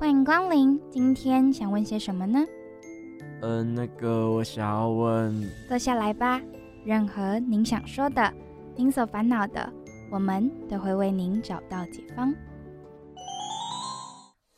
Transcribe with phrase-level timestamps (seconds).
[0.00, 2.38] 欢迎光临，今天想问些什么呢？
[3.42, 6.40] 嗯、呃，那个我想要问，坐下来吧。
[6.86, 8.32] 任何您想说的，
[8.74, 9.70] 您所烦恼的，
[10.10, 12.34] 我们都会为您找到解方。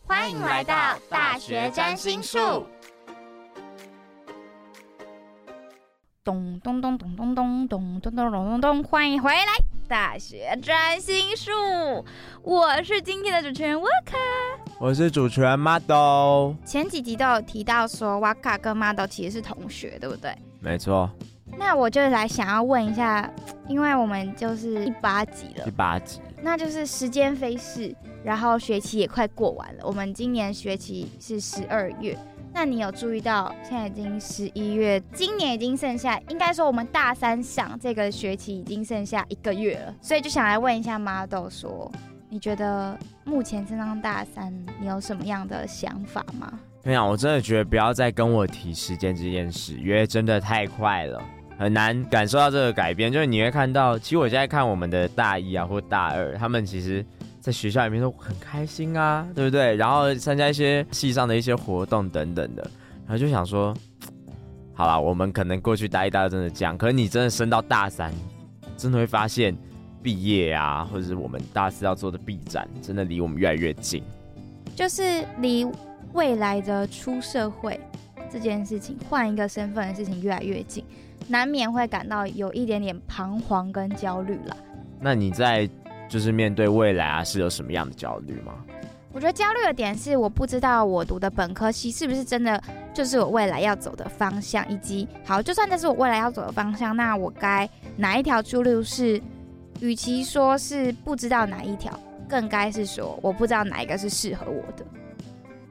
[0.06, 0.74] 欢迎来到
[1.10, 2.38] 大学占星术。
[6.22, 11.50] 咚咚咚咚咚咚咚咚咚咚咚咚，欢迎回来，大学占星术。
[12.42, 14.16] 我是今天的主持人沃卡，
[14.82, 16.54] 我是主持人 Model。
[16.64, 20.36] 前几集都有提到说，瓦卡跟 Model 其实是同学，对不对？
[20.58, 21.08] 没错。
[21.56, 23.32] 那我就来想要问一下，
[23.68, 29.84] 因为我们就是第八集了，第八集，那就是时间飞逝，然后学期也快过完了。
[29.86, 32.18] 我们今年学期是十二月。
[32.52, 41.88] 那你有注意到，现在已经十一月，今年已经剩下，应该说我们大三上这个学期已经剩下一个月了，所以就想来问一下 Model 说，
[42.32, 44.50] 你觉得目前升上大三，
[44.80, 46.50] 你有什么样的想法吗？
[46.82, 51.20] 没有，我真的觉得不要再跟我提时间这件事，因为真的太快了，
[51.58, 53.12] 很难感受到这个改变。
[53.12, 57.04] 就是你会看到，其实我现在看我们的大一啊或大二，他们其实。
[57.38, 59.74] 在学校里面都很开心啊，对不对？
[59.74, 62.62] 然后参加一些系上的一些活动等等的，
[63.04, 63.76] 然后就想说，
[64.72, 68.14] 好啦，我们可能过去大一、大二真的这样，可是你真的升到大三，
[68.76, 69.52] 真的会发现
[70.02, 74.02] 毕业啊，或者是我们大四要做的毕展，真的离我们越来越近，
[74.74, 75.66] 就是离
[76.12, 77.80] 未来的出社会
[78.30, 80.84] 这件事情，换一个身份的事情越来越近，
[81.28, 84.56] 难免会感到有一点点彷徨跟焦虑啦。
[85.00, 85.68] 那你在？
[86.08, 88.52] 就是面对未来啊，是有什么样的焦虑吗？
[89.14, 92.62] 我觉得焦虑的点是，我不知道我读的本科系是不是真的
[92.92, 99.18] 就是我未来要走的方向，以及好，就算这是我未来要走的方向，那我该哪一条出路是？
[99.82, 101.92] 与其说是不知道哪一条，
[102.28, 104.86] 更该是说我不知道哪一个是适合我的。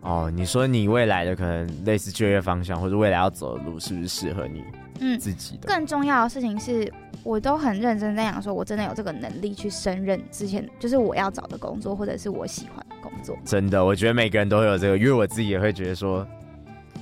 [0.01, 4.63] 哦，你说你未来的可能类似就业方向，或者未来要走的路，是不是适合你？
[4.99, 5.67] 嗯，自己的。
[5.67, 6.91] 更重要的事情是。
[7.23, 13.37] 我都很认真在想，说我真的有这个能力去胜任之前就是我要找的工作，或者是我喜欢的工作。
[13.45, 16.27] 真的，我觉得每个人都会有这个，因为我自己也会觉得说，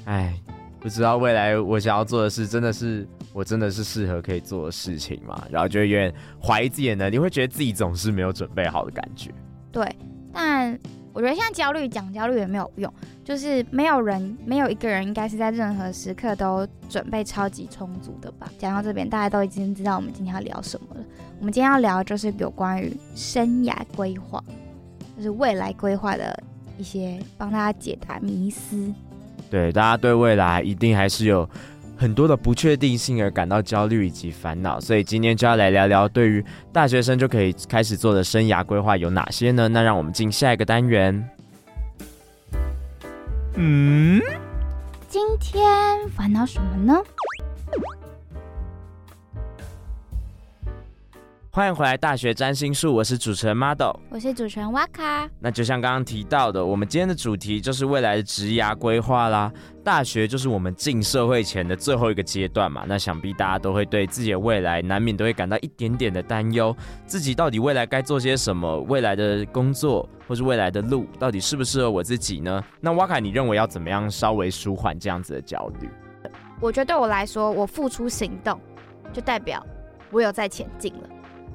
[0.04, 0.38] 哎，
[0.80, 5.44] 不知道未来我想要做的事，真的是我真的是适合可以做的事情吗？
[5.52, 9.32] 然后就有点怀疑自己的能力，会觉得自己总是没有准备好的感觉。
[9.72, 9.96] 对，
[10.32, 10.80] 但。
[11.12, 12.94] 我觉得现在焦虑讲焦虑也没有用，
[13.26, 18.48] 就是没有人没有一个人应该是在任何时刻都准备超级充足的吧。
[18.60, 21.02] 讲到这边，大家都已经知道我们今天要聊什么了。
[21.40, 24.42] 我们今天要聊就是有关于生涯规划，
[25.18, 26.42] 就是未来规划的
[26.78, 28.94] 一些帮大家解答迷思。
[29.50, 31.50] 对，大家对未来一定还是有。
[31.98, 39.68] 很多的不确定性而感到焦虑以及烦恼，所以今天就要来聊聊对于大学生就可以开始做的生涯规划有哪些呢？
[39.68, 41.30] 那让我们进下一个单元。
[43.56, 44.22] 嗯，
[45.10, 45.68] 今天
[46.16, 46.98] 烦恼什么呢？
[51.60, 55.30] 欢迎回来，大学占星术，我是主持人 Model，我是主持人瓦卡。
[55.42, 59.52] 那就像刚刚提到的，我们今天的主题就是未来的职涯规划啦。
[59.84, 62.86] 大学就是我们进社会前的最后一个阶段嘛。
[62.88, 66.74] 那想必大家都会对自己的未来难免都会感到一点点的担忧，
[67.06, 68.80] 自己到底未来该做些什么？
[68.84, 72.64] 未来的工作或是未来的路，到底适不适合我自己呢？
[72.80, 75.90] 那瓦卡，你认为要怎么样稍微舒缓这样子的焦虑？
[76.62, 78.58] 我觉得对我来说，我付出行动，
[79.12, 79.62] 就代表
[80.10, 81.10] 我有在前进了。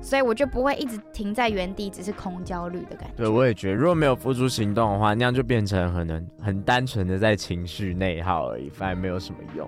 [0.05, 3.15] 所以我就不会一直停在原地，只是空焦虑的感觉。
[3.17, 9.67] 对，我也觉得，如果没有付出行动的话，那样就变成可能很单纯的在情绪内耗而已，反而没有什么用。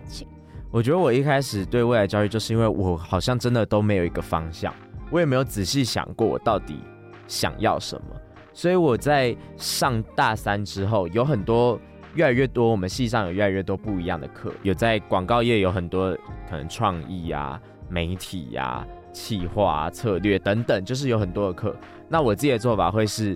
[0.70, 4.74] 我觉得我一开始对未来焦虑，就是因为我好像真的都没有一个方向，
[5.10, 6.80] 我也没有仔细想过我到底
[7.26, 8.14] 想要什么。
[8.52, 11.80] 所以我在上大三之后，有很多
[12.14, 16.14] 越来越多，我们系上有越来越多不一样的课，有在广告业有很多
[16.50, 17.58] 可能创意啊、
[17.88, 18.86] 媒体呀、啊。
[19.16, 21.74] 企划、策略等等，就是有很多的课。
[22.06, 23.34] 那我自己的做法会是，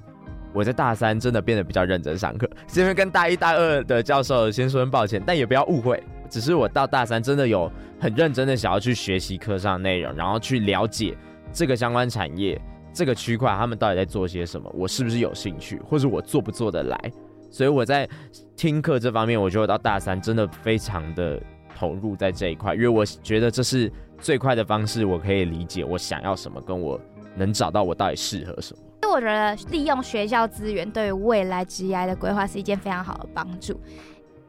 [0.52, 2.46] 我在大三真的变得比较认真上课。
[2.68, 11.16] 这边跟大一、大二的教授先说声抱歉，但也不要误会，只是我到大三真的有很认真的想要去学习课上内容，然后去了解
[11.50, 12.60] 这个相关产业、
[12.92, 17.12] 这个区块他们到底在做些什么，我是不是有兴趣，或者我做不做得来。
[17.50, 18.06] 所以我在
[18.54, 21.40] 听课这方面，我觉得到大三真的非常的
[21.74, 23.90] 投入在这一块，因为我觉得这是。
[24.20, 27.00] 最快的方式，我可以理解我想要什么，跟我
[27.34, 28.82] 能找到我到底适合什么。
[29.02, 33.80] 所以我觉得利用学校资源对于未来职业的规划是一件非常好的帮助。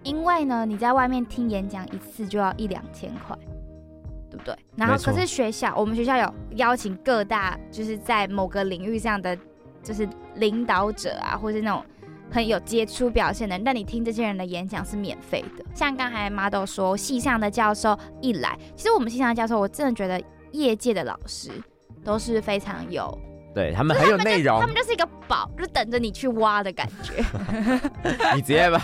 [0.03, 3.37] 因为呢，你在外面听演讲一次就要一两千块，
[4.29, 4.55] 对不对？
[4.75, 9.37] 然后可是学校，我们学校有邀请各大就是在某个领域上的
[9.83, 11.83] 就是领导者啊，或是那种
[12.31, 15.65] 很有杰出表现的人，但你听这些人的演讲是免费的。
[15.75, 21.51] 像刚才 Model 说，系上的教授一来，其实我们系上的教授，我真的觉得业界的老师
[22.03, 23.17] 都是非常有。
[23.53, 27.21] 对他们很有内容，他们就是一个宝，就等着你去挖的感觉。
[28.33, 28.79] 你直接把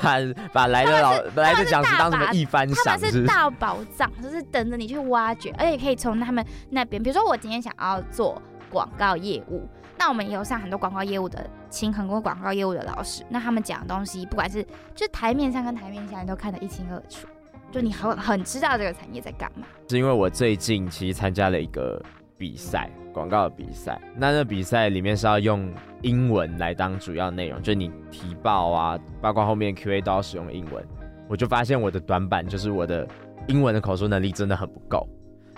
[0.51, 2.83] 把来的老来的讲师当什么一番赏？
[2.83, 9.67] 他们是大宝藏，就是等着你去挖掘，而且可以从他们那边，比如说我今天想要做广告业务，
[9.97, 14.65] 那我们也有上很多广告业务的，请很多广告业务的老师，那他们讲的东西，不管是
[14.95, 17.27] 就台面上跟台面下，你都看得一清二楚，
[17.71, 19.65] 就你很很知道这个产业在干嘛。
[19.89, 22.01] 是因为我最近其实参加了一个。
[22.39, 25.73] 比赛广告的比赛，那那比赛里面是要用
[26.03, 30.85] 英文来当主要内容，就你提报啊，包括后面 QA 都要使用英文。
[31.27, 33.07] 我就发现我的短板就是我的
[33.47, 35.09] 英文的口说能力真的很不够。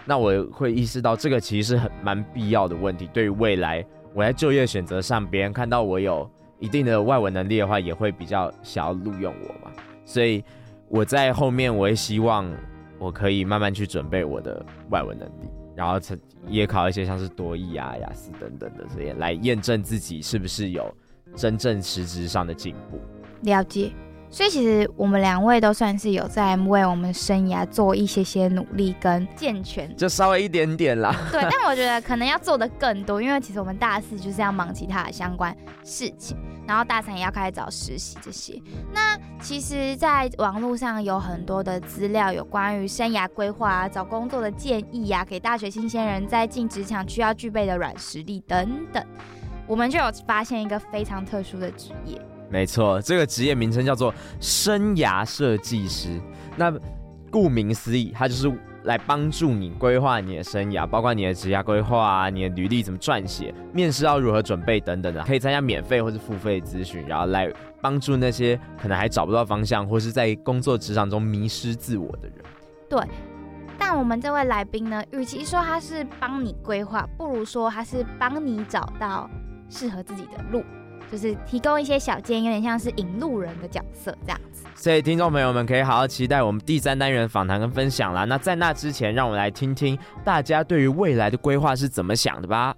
[0.06, 6.30] 那我会意识到这个其实是很蛮必要的问题，对于未来我在就业选择上，别人看到我有
[6.60, 9.72] 一定的外文能力的话，也会比较想要录用我嘛。
[10.04, 10.44] 所以
[10.88, 12.51] 我在后面我也希望
[12.98, 15.50] 我可以慢慢去准备我的外文能力。
[15.75, 15.98] 然后
[16.45, 20.94] 也考一些像是多益啊、雅思等等的这些，来验证自己是不是有
[21.38, 23.00] 真正实质上的进步。
[23.44, 23.90] 了解。
[24.31, 31.16] 所以其实我们两位都算是有在为我们生涯做一些些努力跟健全，就稍微一点点啦。
[31.31, 36.38] 对，但我觉得可能要做的更多，因为其实我们大四就是要忙其他的相关事情，
[36.68, 38.62] 然后大三也要开始找实习这些。
[38.94, 49.04] 那其实，在网络上有很多的资料，有关于生涯规划啊、找工作的建议呀、啊，给大学新鲜人在进职场需要具备的软实力等等。
[49.66, 52.22] 我们就有发现一个非常特殊的职业。
[52.50, 56.19] 没错，这个职业名称叫做生涯设计师。
[56.56, 56.74] 那
[57.31, 58.51] 顾名思义，它就是
[58.84, 67.51] 来帮助你规划你的生涯，包括你的职业规划啊，你的履历怎么撰写，面试要如何准备等等的，可以参加免费或是付费咨询，然后来
[67.81, 72.38] 帮助那些可能还找不到方向或是在工作职场中迷失自我的人。
[72.90, 73.00] 对，
[73.78, 79.30] 但我们这位来宾呢，与其说他是帮你规划，不如说他是帮你找到
[79.69, 80.63] 适合自己的路。
[81.11, 84.65] 就是提供一些小建议，有点像是引路人的角色这样子。
[84.75, 88.25] 所以听众朋友们可以好好期待我们第三单元访谈跟分享啦。
[88.25, 92.73] 那在那之前，让我们来听听大家对于未来的规划是怎么想的吧。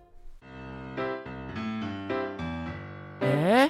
[3.19, 3.69] 哎，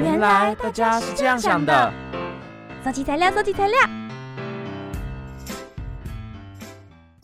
[0.00, 1.92] 原来大家是这样想的。
[2.84, 4.05] 收集材料，收集材料。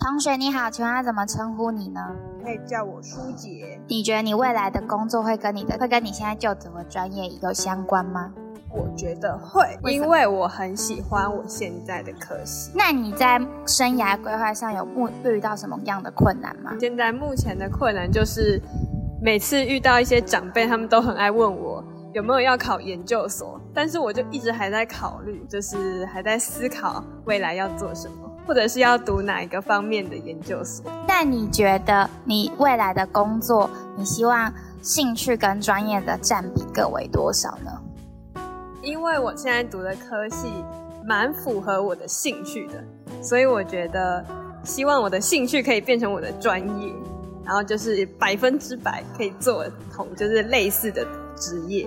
[0.05, 2.01] 同学你好，请问要怎么称呼你呢？
[2.43, 3.81] 可以叫我舒姐。
[3.87, 8.33] 你觉得你未来的工作会跟你的会跟你现在就读的专业有相关吗？
[8.69, 12.73] 我觉得会，因为我很喜欢我现在的科系。
[12.75, 16.73] 那你在生涯规划上有目遇到什么样的困难吗？
[16.81, 18.61] 现在目前的困难就是
[19.23, 28.29] 每次遇到一些长辈，他们都很爱问我有没有要考研究所，但是我就一直还在考虑，就是还在思考未来要做什么。
[28.47, 30.85] 或者是要读哪一个方面的研究所？
[31.07, 37.71] 那你觉得你未来的工作，你希望兴趣跟专业的占比各为多少呢？
[38.83, 40.49] 因为我现在读的科系
[41.07, 42.83] 蛮符合我的兴趣的，
[43.23, 44.25] 所以我觉得
[44.65, 46.93] 希望我的兴趣可以变成我的专业，
[47.45, 51.07] 然后就是百分之百可以做同就是类似的
[51.37, 51.87] 职业。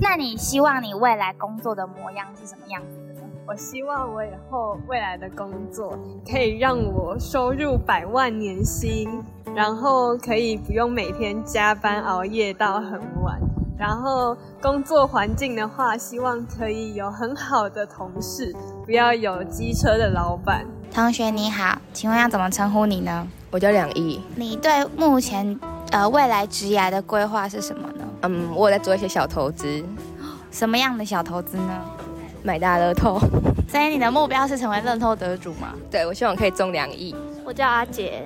[0.00, 3.03] 那你希望你未来工作的模样是什么样子？
[3.46, 9.22] 我希望我以后未来的工作可以让我收入百万年薪，
[9.54, 13.38] 然后可以不用每天加班熬夜到很晚，
[13.76, 18.50] 然后工作环境的话，希望可以有很好的同事，
[18.86, 20.64] 不要有机车的老板。
[20.90, 23.28] 同学你好，请问要怎么称呼你呢？
[23.50, 24.22] 我叫梁毅。
[24.36, 25.60] 你对目前
[25.90, 28.04] 呃未来职业的规划是什么呢？
[28.22, 29.84] 嗯，我在做一些小投资。
[30.50, 31.84] 什么样的小投资呢？
[32.44, 33.18] 买大乐透，
[33.66, 35.72] 所以你的目标是成为乐透得主吗？
[35.90, 37.14] 对，我希望可以中两亿。
[37.42, 38.22] 我叫阿杰，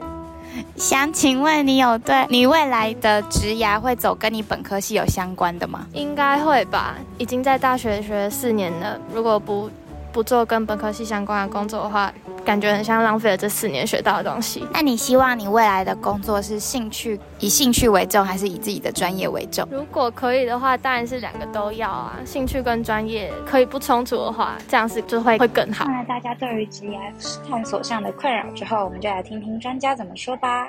[0.76, 5.86] 想请问你有对你未来的职涯会走跟你本科系有相关的吗？
[5.92, 9.70] 应该会吧，已经在大学学了四年了，如果不
[10.12, 12.12] 不做跟本科系相关的工作的话，
[12.44, 14.66] 感觉很像浪费了这四年学到的东西。
[14.72, 19.68] 那你希望你未来的工作是兴趣以兴趣为重，还是以自己的专业为重？
[19.70, 22.16] 如果可以的话，当然是两个都要啊。
[22.24, 25.84] 兴趣跟专业可以不冲突的话，这样是就会会更好。
[26.08, 26.98] 大家对于职业
[27.48, 30.68] 探索上的困扰之后，我们就来听听专家怎么说吧。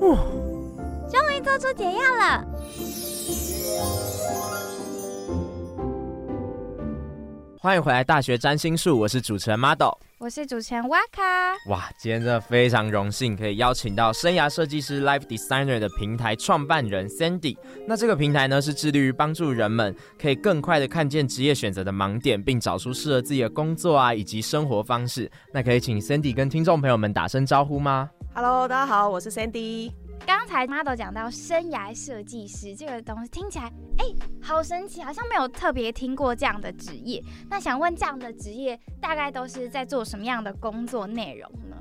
[0.00, 0.16] 哇，
[1.10, 2.44] 终于做出解药了。
[7.62, 11.22] 欢迎回来《大学占星术》，我是主持人 Model，我是主持人哇卡。
[11.66, 17.58] 哇，今天真的非常荣幸可以邀请到生涯设计师 Life Designer 的平台创办人 Sandy。
[17.86, 25.30] 那这个平台呢，是致力于帮助人们可以更快的看见职业选择的盲点，并找出适合自己的工作啊以及生活方式。
[25.52, 29.92] 那可以请 Sandy 跟听众朋友们打声招呼吗？Hello，大家好，我是 Sandy。
[30.26, 33.64] 刚才 Model 讲到生涯设计师这个东西，听起来
[33.98, 34.04] 哎、
[34.40, 37.22] 好神奇，好像没有特别听过这样的职业。
[37.48, 41.76] 那想问，这样的职业大概都是在做什么样的工作内容呢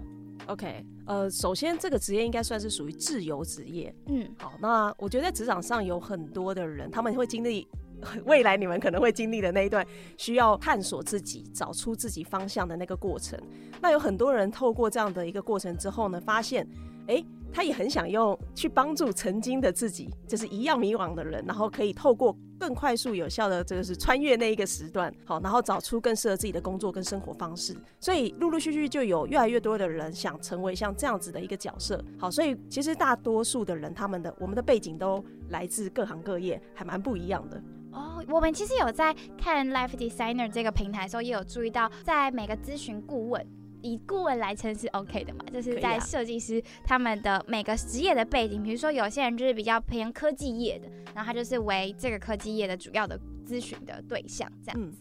[0.47, 3.93] ？OK，呃，首先这个职业应该算是属于自由职业。
[4.07, 7.67] 嗯，好，那我觉得在职场上有很多的人，他们会经历
[8.25, 9.85] 未来你们可能会经历的那一段
[10.17, 13.39] 需要探索自己、找出自己方向的那个过程。
[13.79, 16.67] 那有很多人透过这样的一个过程之后呢，发现，
[17.07, 27.75] 哎、他也很想用去帮助曾经的自己，就是一样迷惘的人，然后可以透过更快速有效的这个是穿越那一个时段，好，然后找出更适合自己的工作跟生活方式。
[27.99, 32.03] 所以陆陆续续就有越来越多的人想成为像这样子的一个角色。
[32.17, 37.61] 好，所以其实大多数的人，他们的我们的背景都来自各行各业，还蛮不一样的。
[37.91, 43.43] 哦，我们其实有在看 Life Designer 这个平台的时候，也有注意到，在每个咨询顾问。
[43.81, 45.45] 以顾问来称是 OK 的嘛？
[45.51, 54.97] 就是在设计师他们的每个职业的背景，比如说有些人就是比较偏科技业的，然后他就是为这个科技业的主要的咨询的对象这样子。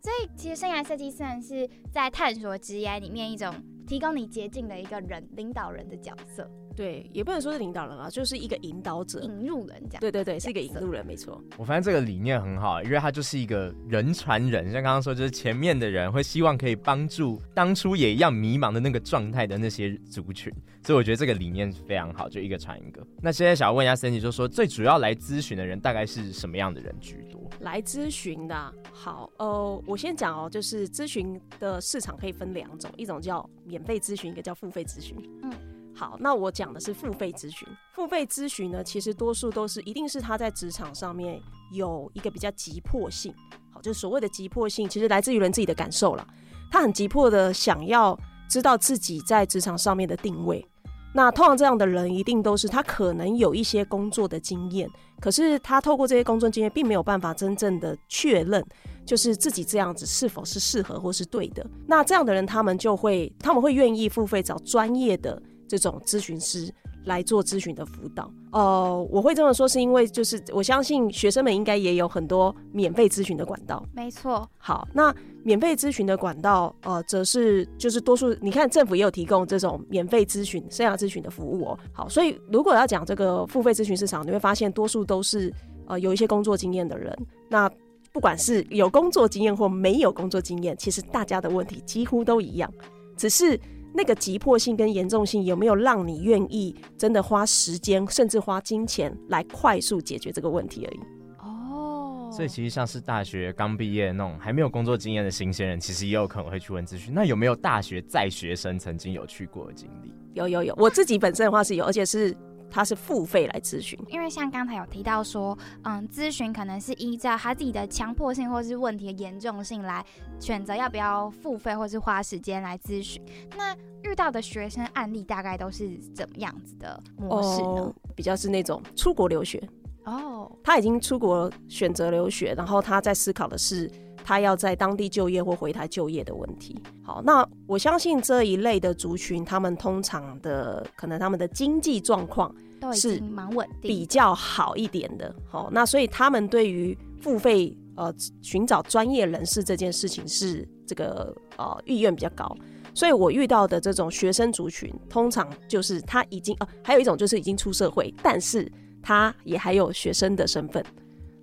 [0.00, 3.54] 所以其实生涯设计算是在探索职业里面一种
[3.86, 6.50] 提供你捷径的一个人领导人的角色。
[6.76, 10.00] 对，也不能说是领导人啊，就是一个引导者、引路人这样。
[10.00, 11.40] 对对对，是一个引路人，没错。
[11.56, 20.52] 我发现这个理念很好，因为他就是一个人传人，像刚刚说，就是前面的人会希望可以帮助当初也一样迷茫的那个状态的那些族群，
[20.82, 23.06] 所以我觉得这个理念非常好，就一个传一个。
[23.22, 27.40] 那现在想要问一下 Cindy，就是说最主要来咨询的人大概是什么样的人居多？
[27.60, 35.16] 来咨询的，好，呃，我先讲哦，就是咨询的市场可以分两种，一种叫免费咨询，一个叫付费咨询。
[35.42, 35.52] 嗯。
[35.96, 37.68] 好，那我讲的是付费咨询。
[37.92, 41.40] 付费咨询呢，其实多数都是一定是他在职场上面
[41.72, 43.32] 有一个比较急迫性。
[43.72, 46.26] 好，就是所谓的急迫性，其实来自于人自己的感受啦。
[46.70, 50.66] 他很急迫的想要知道自己在职场上面的定位。
[51.14, 58.60] 那通常这样的人，一定都是他可能有一些工作的经验，可是他透过这些工作经验，并没有办法真正的确认，
[59.06, 61.64] 就是自己这样子是否是适合或是对的。
[61.86, 65.40] 那这样的人，他们就会他们会愿意付费找专业的。
[65.68, 66.72] 这种咨询师
[67.04, 73.84] 来做咨询的辅导，呃，我会这么说是因为，就是我相信学生们应该也有很多免费咨询的管道。
[73.92, 74.48] 没错。
[74.56, 81.78] 好，那免费咨询的管道，呃，则是就是多数，你看政府也有提供这种免费咨询、生涯咨询的服务哦。
[81.92, 85.52] 好，所以如果要讲这个付费咨询市场，你会发现多数都是
[85.86, 87.14] 呃有一些工作经验的人。
[87.50, 87.70] 那
[88.12, 92.72] 不管是有工作经验或没有工作经验，其实大家的问题几乎都一样，
[93.14, 93.60] 只是。
[93.94, 101.00] 那个急迫性跟严重性有没有让你愿意真的花时间，甚至花金钱来快速解决这个问题而已？
[101.38, 107.14] 哦，所以其实像是大学刚毕业那种还没有工作经验的新鲜人，其实也有可能会去问咨询。
[107.14, 110.12] 那有没有大学在学生曾经有去过的经历？
[110.34, 112.36] 有有有，我自己本身的话是有，而且是。
[112.74, 120.04] 他是付费来咨询，因为像刚才有提到说，嗯，咨询可能是依照他自己的强迫性或是问题的严重性来
[120.40, 123.22] 选择要不要付费或是花时间来咨询。
[123.56, 127.82] 那遇到的学生案例大概都是怎么样子的模式呢？
[127.82, 129.62] 哦，比较是那种出国留学
[130.02, 133.88] 哦，他已经出国选择留学，然后他在思考的是。
[134.24, 136.76] 他要在当地就业或回台就业的问题。
[137.02, 142.52] 好，那我相信这一类的族群，他们通常的可能他们的经济状况
[142.94, 145.32] 是蛮稳定，比较好一点的。
[145.46, 152.56] 好，那所以他们对于付费呃寻找专业人士这件事情是这个呃意愿比较高。
[152.94, 158.70] 所以我遇到的这种学生族群，通常就是他已经呃还有一种就是已经出社会，但是
[159.02, 160.84] 他也还有学生的身份。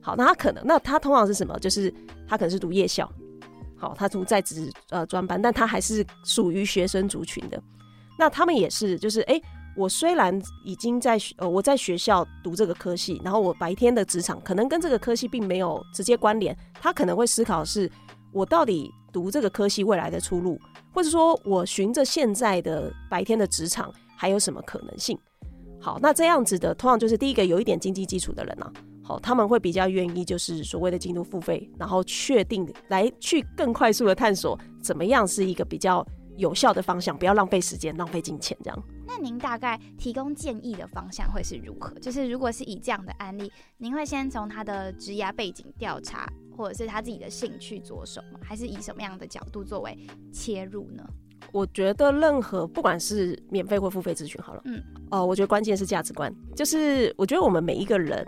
[0.02, 1.58] 好，那他可能，那他通常是什么？
[1.60, 1.94] 就是
[2.28, 3.10] 他可能是读夜校，
[3.78, 7.62] 好，他读在职呃专班，但他还是属于学生族群的。
[8.18, 9.40] 那他们也是，就是哎、
[9.78, 17.90] 我虽然已经在呃我在学校读这个科系，然后我白天的职场可能跟这个科系并没有直接关联，他可能会思考是，
[18.32, 20.60] 我到底读这个科系未来的出路，
[20.94, 25.18] 或者说我循着现在的白天的职场还有什么可能性？
[25.80, 28.72] 好，那这样子的，通常就是第一个有一点经济基础的人啊。
[29.04, 36.06] 好，他们会比较愿意，就是所谓的进入付费，然后确定来去更快速的探索怎么样是一个比较
[36.38, 38.84] 有效的方向，不要浪费时间、浪费金钱这样。
[39.06, 41.92] 那您大概提供建议的方向会是如何？
[42.00, 48.40] 就是如果是以这样的案例，您会先从他的职涯背景调查或者是他自己的兴趣着手吗？
[48.42, 49.98] 还是以什么样的角度作为
[50.32, 51.04] 切入呢？
[51.52, 58.26] 我觉得任何不管是免费或付费咨询，好了，嗯，哦、呃，我觉得关键是价值观，就是我觉得我们每一个人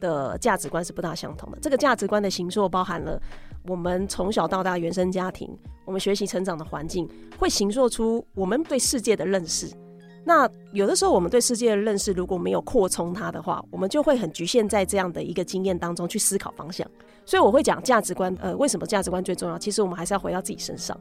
[0.00, 1.58] 的价值观是不大相同的。
[1.60, 3.20] 这个价值观的形塑包含了
[3.64, 5.50] 我们从小到大原生家庭，
[5.84, 9.70] 我们学习成长的环境，会形塑出我们对世界的认识。
[10.24, 16.84] 那有的时候，我们对世界的认识如果没有扩充它的话，我们就会很局限在这样的一个经验当中去思考方向。
[17.24, 19.56] 所以我会讲价值观，呃，为什么价值观最重要？
[19.56, 20.98] 其实我们还是要回到自己身上。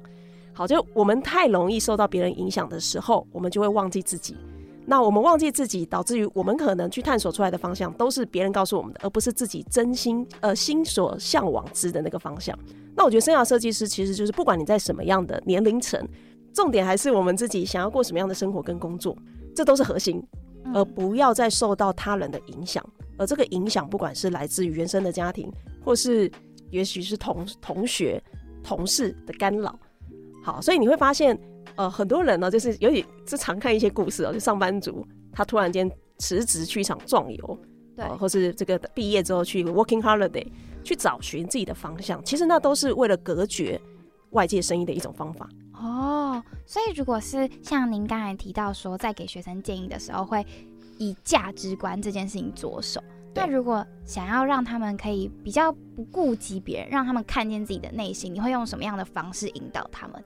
[0.54, 4.38] 好，就我们太容易受到别人影响的时候，我们就会忘记自己。
[4.86, 12.58] 那我们忘记自己，导致于我们可能去探索出来的方向都是别人告诉我们的，而不是自己真心呃心所向往之的那个方向。
[12.96, 16.08] 那我觉得生涯设计师其实就是不管你在什么样的年龄层。
[16.54, 19.14] 重点还是我们自己想要过什么样的生活跟工作，
[19.54, 20.26] 这都是核心，
[20.74, 22.82] 而不要再受到他人的影响。
[23.18, 25.52] 而这个影响，不管是来自于原生的家庭，
[25.84, 26.32] 或是
[26.70, 28.24] 也许是同同学、
[28.64, 29.78] 同事的干扰。
[30.46, 31.38] 好，所以你会发现，
[31.76, 35.90] 呃，很多人呢，就是尤其是常看一些故事哦，就上班族他突然间
[36.20, 37.60] 辞职去一场壮游，
[37.96, 40.46] 对，或是这个毕业之后去 working holiday
[40.84, 43.80] 去找寻自己的方向，其实那都是为了隔绝
[44.32, 45.50] 外界声音的一种方法。
[45.74, 50.46] 哦，所以如果是像您刚才提到说，在给学生建议的时候，会
[50.98, 53.04] 以价值观这件事情着手。
[53.34, 60.24] 那如果想要让他们可以比较不顾及别人，让他们看见自己的内心，你会用什么样的方式引导他们？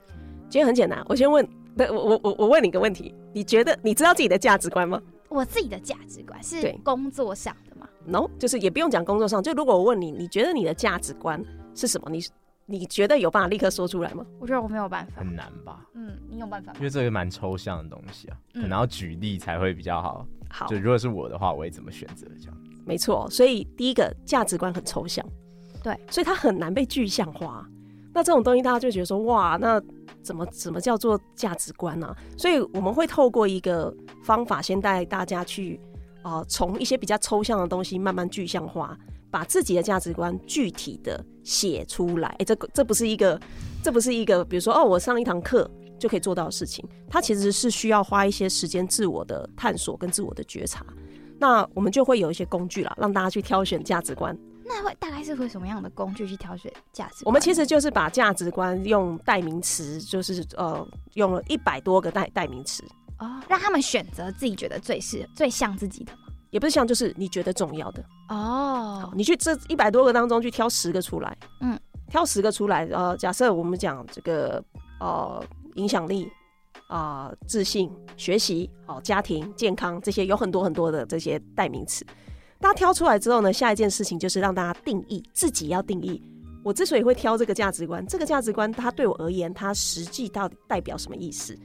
[0.50, 5.00] 其实很简单，我先问，我我我我问你一个问题，你觉得你知道自己的价值观吗？
[5.28, 11.42] 我自己的价值观是工作上的吗？No，就是也不用讲工作上，就如果我问你，你觉得你的价值观
[11.74, 12.10] 是什么？
[12.10, 12.20] 你？
[12.66, 14.24] 你觉得有办法立刻说出来吗？
[14.38, 15.84] 我觉得我没有办法，很难吧？
[15.94, 16.78] 嗯，你有办法吗？
[16.78, 20.24] 因为这个蛮抽象的东西啊，可能要举例才会比较好。
[20.48, 22.56] 好，就如果是我的话，我会怎么选择这样？
[22.86, 25.26] 没错，所以第一个价值观很抽象，
[25.82, 27.68] 对，所以它很难被具象化。
[28.12, 29.80] 那这种东西大家就觉得说，哇，那
[30.22, 32.14] 怎么怎么叫做价值观呢？
[32.36, 35.80] 所以我们会透过一个方法，先带大家去
[36.22, 38.96] 啊，从一些比较抽象的东西慢慢具象化。
[39.32, 43.40] 把自己的价值观具体的写出来，哎、这个这不是一个，
[43.80, 46.84] 这不是一个，比如说哦，我上一堂课就可以做到的事情。
[47.08, 50.84] 它其实是需要花一些时间自我的探索跟自我的觉察。
[51.38, 54.36] 那我们就会有一些工具啦，让大家去挑选价值观。
[54.70, 57.26] 那会大概是会什么样的工具去挑选价值观？
[57.26, 62.84] 我们其实就是把价值观用代名词，就是呃，用了一百多个代代名词
[63.18, 66.12] 哦，让他们选择自己觉得最适、最像自己的。
[66.50, 69.02] 也不是像，就是你觉得重要的哦。
[69.02, 71.78] 好，你去这一百多个当中去挑十个出来，嗯，
[72.08, 72.84] 挑十个出来。
[72.86, 74.62] 呃，假设我们讲这个
[74.98, 76.28] 呃影响力
[76.88, 82.04] 啊、呃、自信、学习、哦家庭、健康这些有很多很多的这些代名词。
[82.60, 86.22] 大家挑出来之后呢，下一件事情就是让大家定义自己要定义。
[86.62, 91.58] 我之所以会挑这个价值观，这个价值观它对我而言，它实际到底代表什么意思？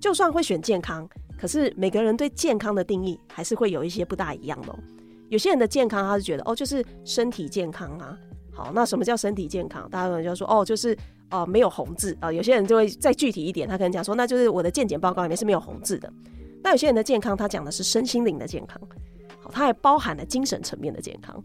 [0.00, 1.08] 就算会选健康。
[1.38, 4.76] 可是每个人对健康的定义还是会有一些不大一样的。
[5.28, 8.18] 有些人的健康，他是觉得哦，就是身体健康啊。
[8.52, 9.88] 好，那什么叫身体健康？
[9.88, 10.98] 大家可能就说哦，就是
[11.30, 12.32] 哦，没有红字啊。
[12.32, 16.12] 有些人就会再具体一点，他可能讲说，那就是我的健检报告里面是没有红字的。
[16.62, 18.78] 那有些人的健康，他讲的是身心灵的健康。
[19.50, 21.42] 好，它还包含了精神层面的健康。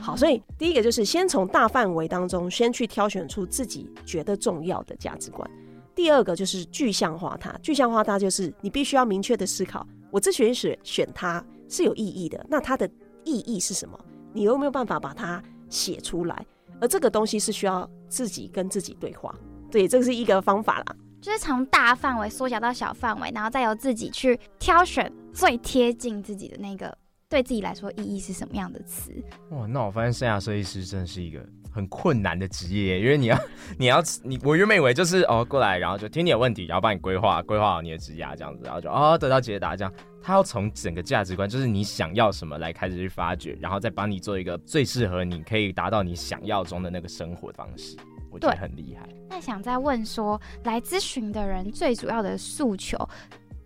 [0.00, 5.48] 好，所以第一个就是先从大范围当中先去挑选出自己觉得重要的价值观。
[5.94, 12.88] 第二个就是具象化它，具象化它就是你必须要明确的思考，我之所以选选它是有意义的，那它的
[13.24, 13.98] 意义是什么？
[14.32, 16.46] 你有没有办法把它写出来？
[16.80, 19.34] 而这个东西是需要自己跟自己对话，
[19.70, 26.96] 对，这是一个方法啦，就是从大范围缩小到小范围，然后再由自己去挑选最贴近自己的那个，
[27.30, 29.10] 对自己来说意义是什么样的词？
[29.52, 31.42] 哇，那我发现生涯设计师真的是一个。
[31.72, 33.38] 很困难的职业，因为你要，
[33.78, 39.92] 你要，你我原本以为就是哦过来，然后就听你的问题，然后帮你规划规划好你的职业这样子，然后就哦得到解答这样。
[40.20, 47.96] 他要从整个价值观，就是你想要什么来开始去发掘，然后再帮你做一个最适合你可以达到你想要中的那个生活方式，
[48.32, 49.08] 我觉得很厉害。
[49.28, 52.98] 那想再问说，来咨询的人最主要的诉求？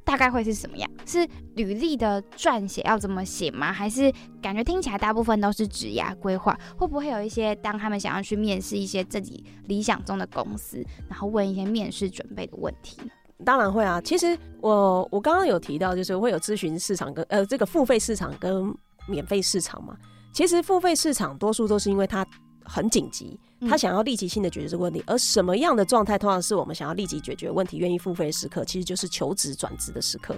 [0.05, 0.91] 大概会是什么样？
[1.07, 3.73] 是履历的撰写要怎么写吗？
[3.73, 4.13] 还是
[4.43, 6.59] 感觉听起来大部分都是职涯规划？
[6.77, 13.11] 会不会有一些当他们想要去面试一些自己理想中的公司，然后问一些面试准备的问题呢？
[13.45, 14.01] 当然会啊。
[14.01, 18.75] 其实我我刚刚有提到，就是会有咨询市场跟呃这个付费市场跟
[19.09, 19.97] 免费市场嘛。
[20.33, 22.27] 其实付费市场多数都是因为它。
[22.67, 28.65] 很紧急，他想要立即性的解决这个问题，而什么样的状态通常是我们想要立即解决问题、愿意付费的时刻？
[28.65, 30.37] 其实就是求职转职的时刻。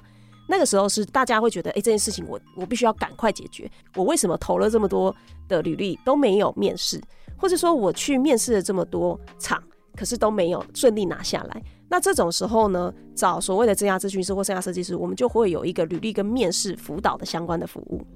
[0.48, 3.68] 那个时候是大家会觉得，哎、这件事情我我必须要赶快解决。
[3.96, 5.14] 我为什么投了这么多
[5.48, 7.02] 的履历都没有面试？
[7.36, 9.60] 或者说我去面试了这么多场，
[9.96, 11.62] 可是都没有顺利拿下来。
[11.88, 18.06] 那这种时候呢，找所谓的职涯咨询师或生涯设计师，我们就会有一个履历跟面试辅导的相关的服务。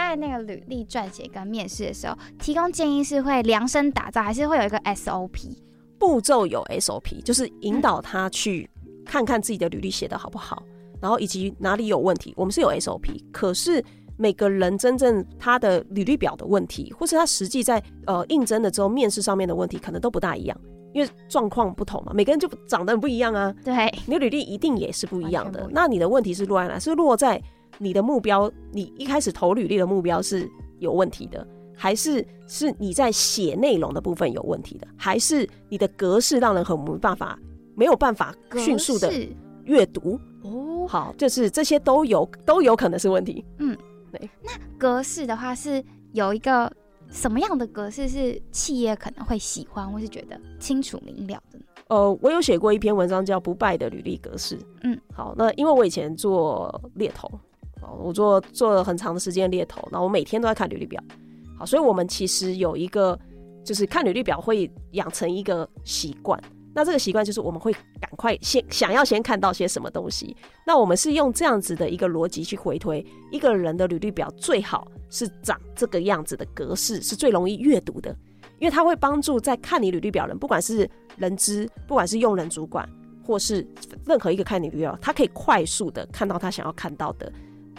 [0.00, 5.56] 嗯，刚才那个履历撰写跟面试的时候，提供建议是会量身打造，还是会有一个 SOP？
[5.98, 8.68] 步骤有 SOP，就是引导他去
[9.04, 10.62] 看看自己的履历写的好不好，
[11.00, 13.22] 然后以及哪里有问题，我们是有 SOP。
[13.30, 13.84] 可是
[14.16, 20.58] 每个人真正他的履历表的问题，或是他实际在呃应征了之后面试上面的问题，可能都不大一样。
[20.92, 23.54] 因为状况不同嘛，每个人就长得很不一样啊。
[23.62, 25.68] 对，你的履历一定也是不一样的。
[25.70, 26.78] 那你的问题是落在哪？
[26.80, 27.40] 是落在
[27.80, 37.38] 你的目标，你一开始投履历的目标是有问题的，还是是你在写内容的部分有问题的，还是你的格式让人很没办法，
[37.74, 39.10] 没有办法迅速的
[39.64, 40.20] 阅读？
[40.42, 43.44] 哦，好，就是这些都有都有可能是问题。
[43.58, 43.76] 嗯，
[44.12, 44.28] 对。
[44.42, 46.70] 那格式的话是有一个。
[47.12, 51.64] 什么样的格式是企业可能会喜欢，或是觉得清楚明了的呢？
[51.88, 54.56] 呃，我有写过一篇文章叫《不败的履历格式》。
[54.84, 57.28] 嗯，好，那因为我以前做猎头，
[58.02, 61.02] 我做做了很长的时间猎头，那我每天都在看履历表。
[61.58, 63.18] 好，所以我们其实有一个，
[63.64, 66.40] 就是看履历表会养成一个习惯。
[66.72, 70.36] 那这个习惯就是我们会赶快先想要先看到些什么东西。
[70.64, 78.16] 那我们是用这样子的一个逻辑去回推一个人的履历表，最好是长这个样子的格式，是最容易阅读的，
[78.60, 82.88] 因为它会帮助在看你履历表人，不管是人资，不管是用人主管，
[83.26, 83.66] 或是
[84.06, 87.30] 任何一个看你履历表，他可以快速的看到他想要看到的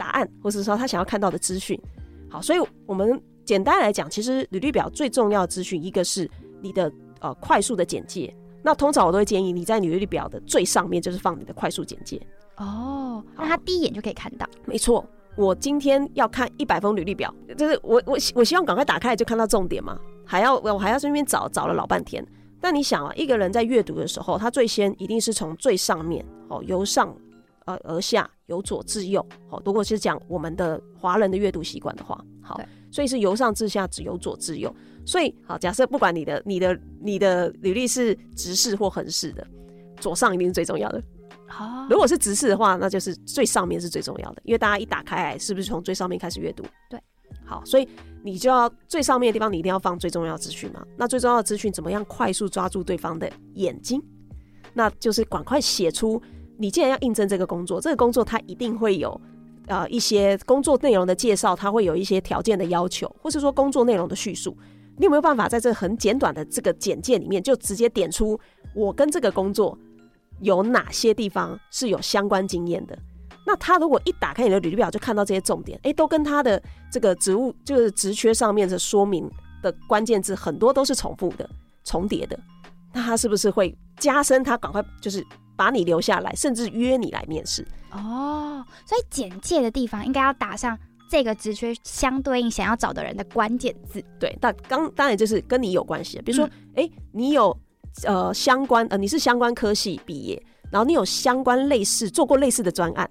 [0.02, 1.80] 答案，或是说他想要看到的资讯。
[2.28, 6.28] 好，所以我们简单来讲，其实履历表最重要的资讯，一个是
[6.60, 8.34] 你的呃快速的简介。
[8.64, 12.20] 那通常我都会建议你在履历表的最上面就是放你的快速简介
[12.58, 14.48] 哦，那他第一眼就可以看到。
[14.66, 22.26] 没错，我今天要看一百封履历表，就是我我我希望赶快打开就看到重点嘛，还要我还要在那边找找了老半天。
[22.60, 27.16] 但你想啊，一个人在阅读的时候，他最先一定是从最上面哦，由上
[27.66, 29.26] 呃而下，由左至右。
[29.50, 32.60] 好，如果是讲我们的华人的阅读习惯的话，好，
[32.92, 34.74] 所以是由上至下，只由左至右。
[35.06, 39.46] 所以，好，假设不管你的、你的、你的履历是直视或横视的，
[39.98, 41.02] 左上一定是最重要的。
[41.48, 46.64] 好，如果是直视的话，那就是最上面是最重要的，因为大家一打开来，是不是从最上面开始阅读？
[46.90, 47.02] 对，
[47.46, 47.88] 好，所以
[48.24, 50.86] 你就要最上面的地方，你一定要放最重要的资讯嘛。
[50.96, 54.02] 那最重要的资讯怎么样快速抓住对方的眼睛？
[54.74, 56.22] 那就是赶快写出，
[56.62, 59.20] 你既然要应征这个工作，这个工作它一定会有
[59.66, 64.56] 呃一些工作内容的介绍，它会有一些条件的要求，或是说工作内容的叙述。
[64.98, 68.40] 你有没有办法在这很简短的这个简介里面，就直接点出
[68.76, 69.76] 我跟这个工作
[70.42, 72.96] 有哪些地方是有相关经验的？
[73.44, 79.28] 那他如果一打开你的履历表，就看到这些重点，诶，都跟他的这个职务就是职缺上面的说明
[79.64, 81.50] 的关键字很多都是重复的、
[81.84, 82.40] 重叠的，
[82.94, 85.26] 那他是不是会加深他赶快就是
[85.62, 87.64] 把你留下来，甚至约你来面试？
[87.92, 90.76] 哦，所以简介的地方应该要打上。
[91.08, 97.56] 这个职缺相对应想要找的人的关键字，对，但刚当然就是跟你有关系的，比如说，哎、嗯，你有
[98.06, 103.08] 呃相关呃你是相关科系毕业，然后你有相关类似做过类似的专案，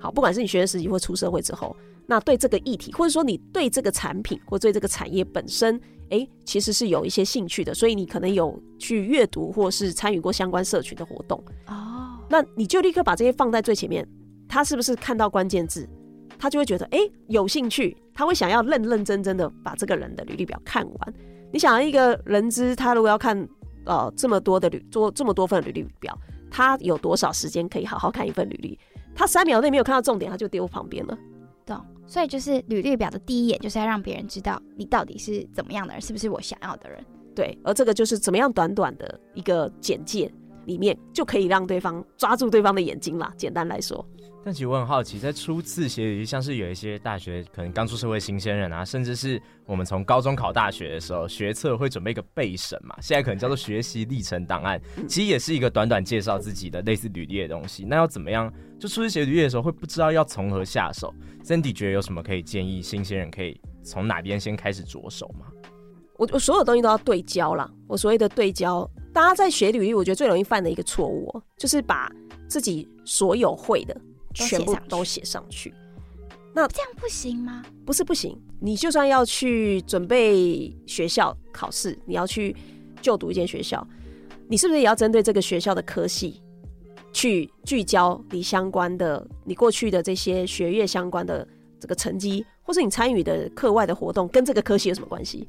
[0.00, 1.76] 好，不管是你学生时期或出社会之后，
[2.06, 5.78] 那对这个议题，或者说你对这个产品或对这个产业本身，
[6.10, 14.06] 哎，其实是有一些兴趣的，所以你可能有去阅读或是参与过相关社群的活动哦，那你就立刻把这些放在最前面，
[14.48, 15.88] 他是不是看到关键字？
[16.38, 21.14] 他就会觉得哎、欸、有兴趣，他会想要认认真真的把这个人的履历表看完。
[21.52, 23.48] 你想要一个人资，他如果要看
[23.84, 26.18] 呃这么多的履做这么多份履历表，
[26.50, 28.78] 他有多少时间可以好好看一份履历？
[29.14, 31.16] 他三秒内没有看到重点，他就丢旁边了。
[31.64, 37.04] 懂，所以就是履历表的第一眼就是要让别人知道你到底是怎么样的人，是不是我想要的人？
[37.34, 40.32] 对，而这个就是怎么样短短的一个简介
[40.66, 43.32] 里面就可以让对方抓住对方的眼睛啦。
[43.36, 44.06] 简单来说。
[44.44, 54.78] 但其实我很好奇，在初次写履历，像是有一些大学可能刚出社会新鲜人啊，甚至是我们从高中考大学的时候，学测会准备一个备审嘛，现在可能叫做学习历程档案，
[55.08, 57.86] 其实也是一个短短介绍自己的类似履历的东西。
[57.86, 58.52] 那要怎么样？
[58.78, 65.46] 就初次写履历的时候会不知道要从何下手 Cindy 觉得有什么可以建议新鲜人可以从哪边先开始着手吗？
[66.18, 67.70] 我我所有东西都要对焦啦。
[67.88, 72.12] 我所谓的对焦，大家在写履历，我觉得最容易犯的一个错误，就是把
[72.46, 73.98] 自己所有会的。
[74.34, 75.72] 全部都写上去，
[76.52, 77.64] 那这样不行吗？
[77.86, 82.54] 不是不行，你就算要去准备学校考试，你要去
[83.00, 83.86] 就读一间学校，
[84.48, 86.42] 你是不是也要针对这个学校的科系
[87.12, 91.46] 去聚焦你相关的、你过去的这些学业相关的
[91.78, 95.48] 这个成绩，或是你参与的课外的活动跟这个科系有什么关系？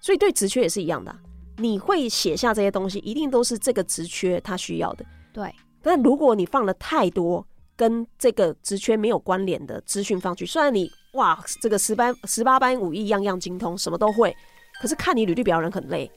[0.00, 1.18] 所以对职缺也是一样的啊，
[1.56, 5.04] 你会写下这些东西，一定都是这个职缺他需要的。
[5.32, 7.46] 对，但如果你放了太多
[7.78, 14.36] 跟这个职缺没有关联的资讯放去，虽然你哇，这个十班十八般武艺样样精通，什么都会，
[14.82, 16.10] 可是看你履历表人很累。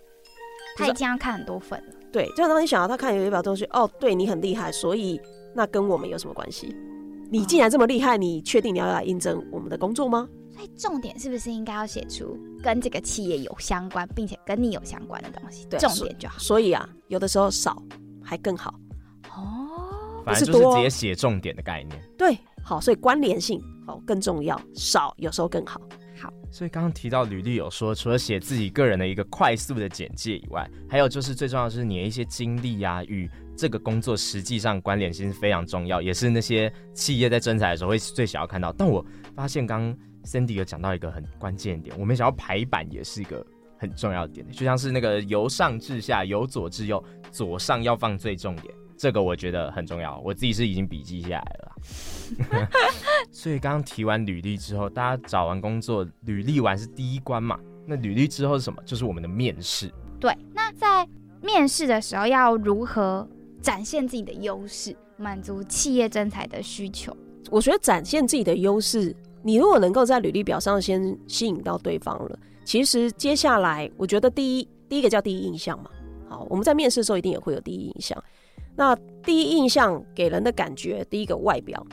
[0.75, 1.93] 他已经要看很多份了。
[2.11, 5.21] 对，就当你想到他看履历表东西，哦，对你很厉害，所以
[5.53, 6.75] 那跟我们有什么关系？
[7.29, 10.27] 你既然这么厉害，你确定你要来应征我们的工作吗？
[10.53, 15.65] 所以重点是不是应该要写出跟这个企业有相关，并且跟你有相关的东西？
[15.69, 16.39] 对，重点就好。
[16.39, 17.81] 所以啊，有的时候少
[18.23, 18.73] 还更好。
[20.31, 22.01] 哦，反正就是直接写重点的概念。
[22.17, 25.81] 对，好，所以关联性好更重要，少有时候更好。
[26.21, 38.71] 好，所以刚刚提到履历有说，除了写自己个人的一个快速的简介以外，还有就是最重要的是你的一些经历啊，与这个工作实际上关联性是非常重要，也是那些企业在征才的时候会最想要看到。
[38.73, 39.03] 但我
[39.35, 43.43] 发现刚 Cindy 有讲到一个很关键点，我没想到排版也是一个
[43.79, 48.71] 很重要的点，就像是那个由上至下，由左至右，左上要放最重点。
[49.01, 52.69] 这个我觉得很重要，我自己是已经笔记下来了。
[53.33, 57.59] 所以刚刚提完履历之后，大家找完工作，履历完是第一关嘛？
[57.87, 58.79] 那履历之后是什么？
[58.85, 59.91] 就是我们的面试。
[60.19, 61.09] 对，那在
[61.41, 63.27] 面试的时候要如何
[63.59, 67.11] 展现自己的优势，满足企业征才的需求？
[67.49, 75.89] 我觉得展现自己的优势，你如果能够在履历表上先吸引到对方了，其实接下来我觉得第一第一个叫第一印象嘛。
[76.29, 78.23] 好，我们在面试的时候一定也会有第一印象。
[78.75, 81.85] 那第一印象给人的感觉，第一个外表，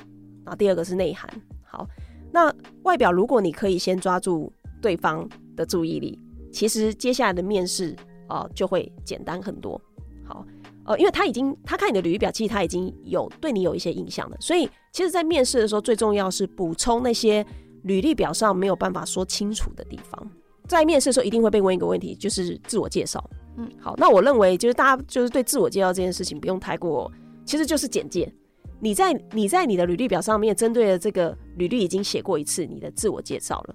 [0.44, 1.28] 啊，第二个是内涵。
[1.64, 1.86] 好，
[2.32, 6.18] 那外表如果你可以先抓住对方的注意力，
[6.52, 7.94] 其实接下来的面试
[8.26, 9.80] 啊、就会简单很多。
[10.24, 10.46] 好，
[10.84, 17.44] 呃，因为他已经他看你的履历表，其实他已经有对你有一些印象了，所以其实，在面试的时候，最重要是补充那些
[17.82, 20.30] 履历表上没有办法说清楚的地方。
[20.66, 23.22] 在面试的时候，一定会被问一个问题，就是自我介绍。
[23.58, 27.10] 嗯，好，那我认为就是大家就是对自我介绍这件事情不用太过，
[27.44, 28.32] 其实就是简介。
[28.80, 33.74] 你在你在你的履历表上面针对的这个履历已经写过一次你的自我介绍了，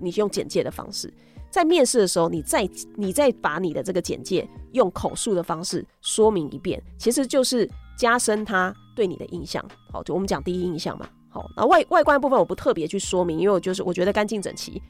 [0.00, 1.12] 你用简介的方式，
[1.48, 9.64] 在面试的时候，你再你再把你的这个简介用口述的方式说明一遍，其实就是加深他对你的印象。
[9.92, 11.08] 好，就我们讲第一印象嘛。
[11.28, 14.82] 好，那外外观部分我不特别去说明，因为我就是我觉得干净整齐。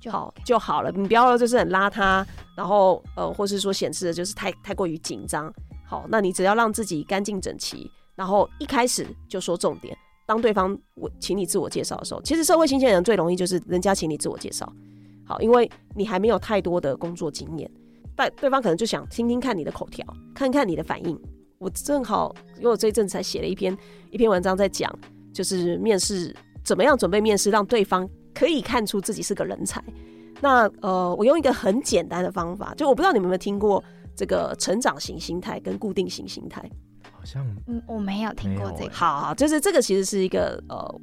[0.00, 2.24] 就好就好了，你不要就是很邋遢，
[2.56, 5.52] 然后呃，或是说显示的就是太太过于紧张。
[5.84, 9.96] 好，那你只要让自己干净整齐，然后一开始就说重点。
[10.26, 14.70] 当对方我请你自我介绍的时候，其实社会新鲜人最容易就是人家请你自我介绍。
[15.26, 17.70] 好，因为你还没有太多的工作经验，
[18.14, 21.18] 但对方可能就想听听看你的口条，看看你的反应。
[21.58, 23.76] 我正好因为我这一阵子才写了一篇
[24.10, 24.94] 一篇文章在讲，
[25.32, 28.08] 就是面试怎么样准备面试，让对方。
[28.38, 29.82] 可以看出自己是个人才。
[30.40, 33.82] 那呃，我用一个很简单的方法，就我不知道你们有没有听过
[34.14, 36.62] 这个成长型心态跟固定型心态。
[37.10, 38.92] 好像嗯，我没有听过这个。
[38.92, 41.00] 好，好，就是这个其实是一个呃，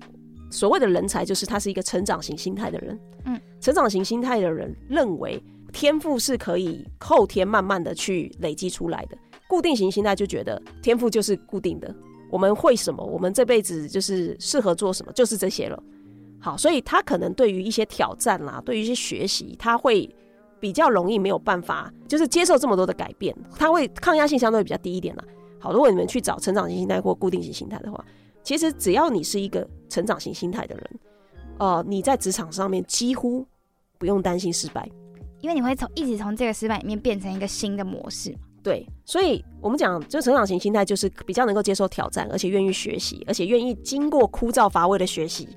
[0.50, 2.98] 所谓的人才，就是他是一个成长型心态的人。
[3.26, 5.44] 嗯，成长型心态的人认为
[5.74, 9.18] 天赋是可以后天慢慢的去累积出来的。
[9.50, 11.94] 固定型心态就觉得天赋就是固定的，
[12.32, 15.84] 我们会什么，我们这辈子就是适合做什么，就是这些了。
[16.46, 20.08] 好，所以他可能对于一些挑战啦，对于一些学习，他会
[20.60, 25.24] 比较容易没有办法，就是接受这么多的改变，他会抗压性相对比较低一点啦。
[25.60, 28.06] 好，如果你们去找成长型心态或固定型心态的话，
[28.44, 31.00] 其实只要你是一个成长型心态的人，
[31.58, 33.44] 呃，你在职场上面几乎
[33.98, 34.88] 不用担心失败，
[35.42, 38.32] 因为你会从一直从这个失败里面变成一个新的模式。
[38.62, 45.50] 对，所以我们讲，就成长型心态就是比较能够接受挑战，而且愿意学习，而且愿意经过枯燥乏味的学习。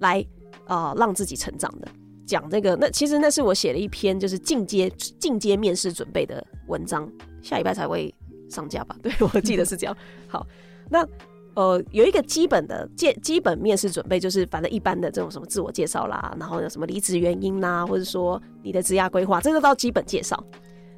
[0.00, 0.20] 来
[0.66, 1.88] 啊、呃，让自己成长的
[2.26, 7.10] 讲这个，那其实那是我写了一篇就是进阶进阶面试准备的文章，
[7.42, 8.14] 下礼拜才会
[8.48, 8.96] 上架吧？
[9.02, 9.96] 对，我记得是这样。
[10.28, 10.46] 好，
[10.88, 11.06] 那
[11.54, 20.42] 呃有一个基本的基基本面试准备，就是反正一般的这种什么自我介绍啦，然后有什么离职原因啦，或者说你的职业规划，这个都基本介绍。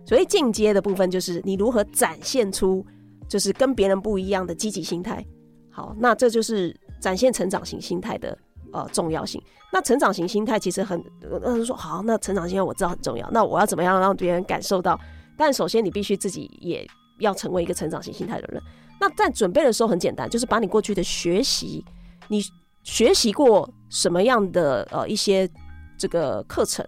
[0.05, 2.85] 所以进阶的部分就是你如何展现出
[3.29, 5.25] 就是跟别人不一样的积极心态。
[5.71, 8.37] 好，那这就是展现成长型心态的。
[8.73, 9.43] 呃，重要性。
[9.73, 11.03] 那成长型心态其实很，
[11.43, 13.29] 呃，说好，那成长型我知道很重要。
[13.31, 14.99] 那我要怎么样让别人感受到？
[15.37, 16.87] 但首先你必须自己也
[17.19, 18.63] 要成为一个成长型心态的人。
[19.01, 21.85] 那在准备的时候很简单，就是把你过去的学习，
[22.29, 22.43] 你
[22.83, 25.49] 学习过什么样的呃一些
[25.99, 26.85] 这个课程？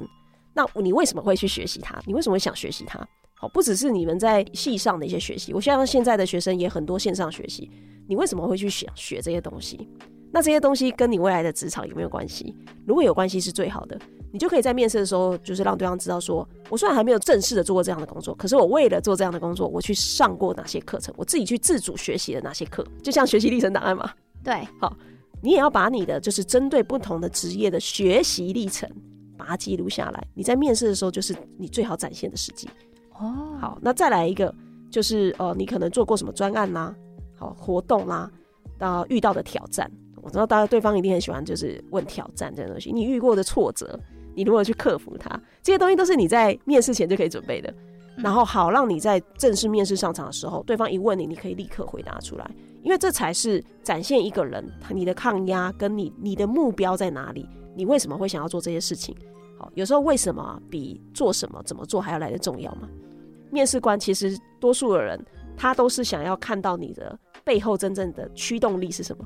[0.52, 1.98] 那你为什么会去学习它？
[2.06, 3.00] 你为什么会想学习它？
[3.34, 7.70] 好，不只是你们在系上的一些学习，我希望现在的学生也很多线上学习。
[8.06, 9.88] 你为什么会去想学这些东西？
[10.34, 12.52] 那这些东西跟你未来的职场有没有关系？
[12.84, 13.96] 如果有关系，是最好的。
[14.32, 24.10] 你就可以在面试的时候，就是让对方知道说，我虽然还没有正式的做过这样的工作，可是我为了做这样的工作，我去上过哪些课程，我自己去自主学习了哪些课，就像学习历程档案嘛。
[24.42, 24.92] 对，好，
[25.40, 28.90] 你也要把你的就是针对不同的职业的学习历程，
[29.38, 30.26] 把它记录下来。
[30.34, 32.68] 你在面试的时候，就是你最好展现的时机。
[33.12, 34.52] 哦，好，那再来一个，
[34.90, 36.92] 就是呃，你可能做过什么专案啦，
[37.36, 38.28] 好活动啦，
[38.76, 39.88] 到遇到的挑战。
[40.24, 44.00] 我知道大家对方一定很喜欢，就是问挑战这些东西，你遇过的挫折。
[44.36, 45.30] 你如何去克服它？
[45.62, 47.72] 这些东西都是你在面试前就可以准备的，
[48.16, 52.50] 然后好让你在正式面试上场的时候，对方一问你，你可以立刻回答出来，
[52.82, 59.14] 因为这才是展现一个人你的抗压跟你你的目标在哪里，你为什么会想要做这些事情？
[59.56, 62.88] 好，有时候为什么比做什么怎么做还要来得重要吗？
[63.52, 65.24] 面试官其实多数的人
[65.56, 69.24] 他都是想要看到你的背后真正的驱动力是什么。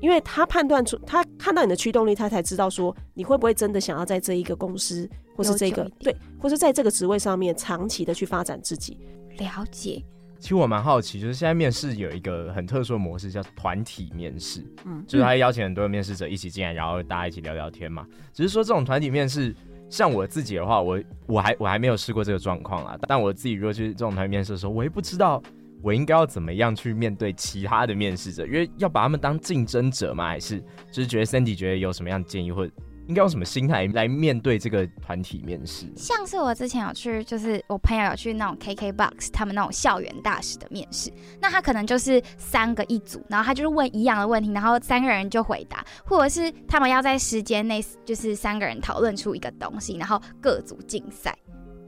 [0.00, 8.98] 因为他判断出，他看到你的驱动力，他才知道说你会不会真的想要在这一个公司，或是这个对，或是在这个职位上面长期的去发展自己。
[9.38, 10.02] 了解。
[10.38, 14.62] 其实我蛮好奇，就是现在面试有一个很特殊的模式，叫团体面试。
[14.84, 18.06] 嗯，就是他邀请很多的面试者一起进来，然后大家一起聊聊天嘛。
[18.34, 19.56] 只是说这种团体面试，
[19.88, 22.98] 像我自己的话，我我还我还没有试过这个状况啊。
[23.08, 25.42] 但我自己如果去这种团体面试的时候，我也不知道。
[25.84, 28.46] 我应该要怎么样去面对其他的面试者？
[28.46, 30.28] 因为要把他们当竞争者吗？
[30.28, 30.58] 还是
[30.90, 32.72] 就是觉得 Sandy 觉得有什么样的建议，或者
[33.06, 35.84] 应该用什么心态来面对这个团体面试？
[35.94, 51.36] 像是我之前有去，就是我朋友有去那种 KKBOX 他们那种校园大使的面试，那他可能就是三个一组，然后他就是问一样的问题，然后三个人就回答，或者是他们要在时间内就是三个人讨论出一个东西，然后各组竞赛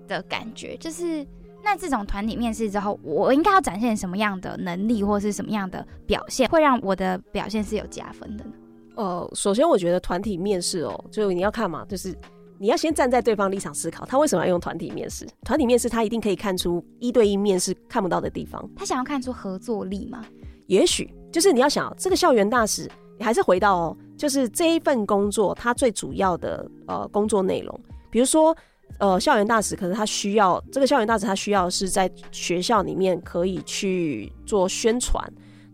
[0.07, 1.27] 的感觉，就是。
[1.67, 8.53] 那这种团体面试之后，我应该要展现什么样的能力，或是什么样的表现，会让我的表现是有加分的呢？
[8.95, 12.17] 呃，首先我觉得团体面试哦，就你要看嘛，就是
[12.57, 15.27] 你要先站在对方立场思考，他为什么要用团体面试？
[15.43, 18.65] 团体面试他一定可以看出一对一面试看不到的地方。
[18.77, 20.25] 他想要看出合作力吗？
[20.69, 28.57] 也许就是你要想这个校园大使，你还是回到哦，就是这一份工作它最主要的呃工作内容，比如说。
[28.99, 35.23] 呃，校园大使可是他需要这个校园大使，他需要是在学校里面可以去做宣传，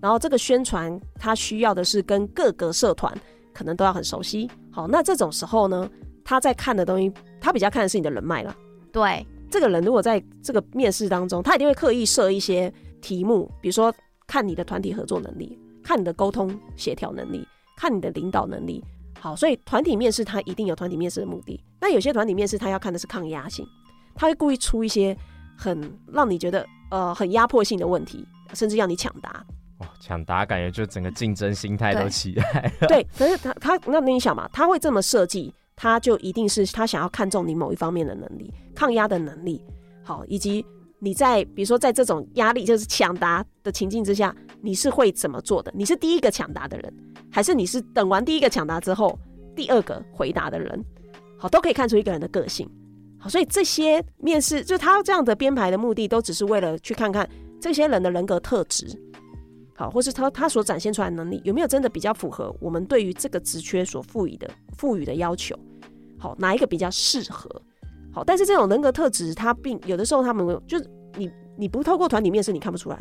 [0.01, 3.17] 然后这个宣传他需要的是跟各个社团
[3.53, 4.51] 可能都要很熟悉。
[4.73, 5.89] 好，那这种时候呢，
[6.25, 8.57] 他在看的东西，他比较看的是你的人脉了。
[8.91, 13.95] 对，这个人如果在这个面试当中，他一定会刻意设一些题目，比如说
[14.27, 17.47] 看你的团体合作能力，看你的沟通协调能力，
[17.77, 18.83] 看你的领导能力。
[19.23, 21.63] 好，所以团体面试他一定有团体面试的目的。
[21.81, 23.65] 那有些团体面试他要看的是抗压性，
[24.17, 25.17] 他会故意出一些
[25.57, 29.47] 很让你觉得呃很压迫性的问题，甚至要你抢答。
[29.79, 32.89] 哇，抢答感觉就整个竞争心态都起来了。
[32.89, 39.65] 对，可是他他那你想嘛，他会这么设计，他就一定是他想要看中你某一方面的能力，抗压的能力。
[40.03, 40.67] 好，以及
[41.05, 45.73] 你在比如说在这种压力就是抢答的情境之下，你是会怎么做的？
[45.75, 46.95] 你是第一个抢答的人。
[47.29, 49.19] 还是你是等完第一个抢答之后，
[49.57, 50.85] 第二个回答的人，
[51.37, 52.71] 好，都可以看出一个人的个性。
[53.19, 57.29] 好，所以这些面试就他这样的编排的目的，都只是为了去看看
[57.61, 58.87] 这些人的人格特质，
[59.75, 65.59] 好，或是他他所展现出来的能力有没有真的比较符合我们对于这个职缺所赋予的赋予的要求。
[66.17, 67.51] 好，哪一个比较适合？
[68.13, 72.99] 好，但是这种人格特质，他并有的时候他们就是你你不透过团体面试，你看不出来。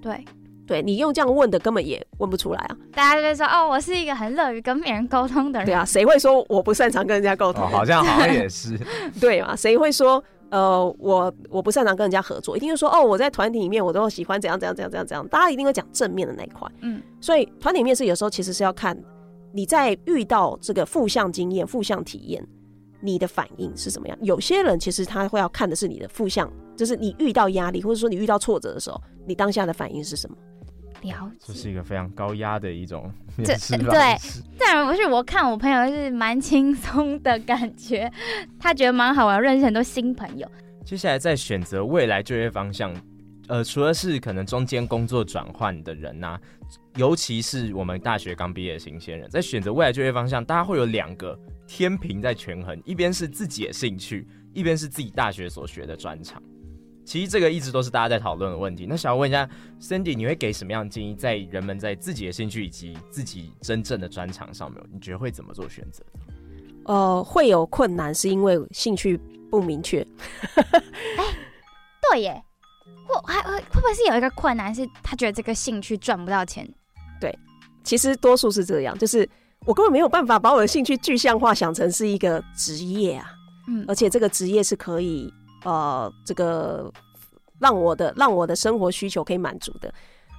[0.00, 0.24] 对。
[0.66, 2.76] 对，你用这样问的根本也问不出来啊！
[2.92, 5.64] 大家就会说哦，我是一个很乐于跟别人沟通的人。
[5.64, 7.64] 对啊，谁会说我不擅长跟人家沟通？
[7.64, 8.78] 哦，好像好像也是。
[9.18, 9.56] 对嘛？
[9.56, 12.54] 谁会说呃，我我不擅长跟人家合作？
[12.54, 15.26] 一定是说哦，我在团体里面我都喜欢怎样怎样怎样怎样怎样。
[15.28, 16.70] 大家一定会讲正面的那一块。
[16.82, 18.94] 嗯，所以团体面试有时候其实是要看
[19.54, 22.46] 你在遇到这个负向经验、负向体验，
[23.00, 24.18] 你的反应是怎么样。
[24.22, 30.36] 有些人其实他会要看的是你的负向，就是你遇到压力或者说你遇到挫折的时候，你当下的反应是什么？
[31.02, 33.54] 了解，这是一个非常高压的一种 对，
[34.58, 35.06] 当然不是。
[35.06, 38.10] 我看我朋友是蛮轻松的感觉，
[38.58, 40.50] 他觉得蛮好玩，认识很多新朋友。
[40.84, 42.92] 接下来在选择未来就业方向，
[43.46, 46.40] 呃，除了是可能中间工作转换的人呐、啊，
[46.96, 51.38] 尤其是我们大学刚毕业的新鲜人，在选择未来就业方向，大家会有两个
[51.68, 56.42] 天平在权衡，一边是自己的兴趣，一边是自己大学所学的专长。
[57.04, 58.86] 其实这个一直都是大家在讨论的问题。
[58.88, 59.48] 那想要问一下
[59.78, 66.02] Cindy，你会给什么样的建议，在人们在自己的兴趣以及自己真正的专长上面，你觉得会怎么做选择？
[66.86, 69.18] 呃，会有困难是因为兴趣
[69.50, 70.00] 不明确。
[70.56, 71.34] 哎、欸，
[72.10, 72.42] 对耶，
[73.06, 76.66] 会还会会不会是有一个困难是他觉得这个兴趣赚不到钱？
[77.20, 77.30] 对，
[77.84, 79.28] 其实多数是这样，就是
[79.66, 83.26] 我根本没有办法把我的兴趣具象化，想成是一个职业啊。
[83.68, 85.32] 嗯，而且这个职业是可以
[85.64, 86.90] 呃，这个
[87.58, 89.92] 让我的让我的生活需求可以满足的。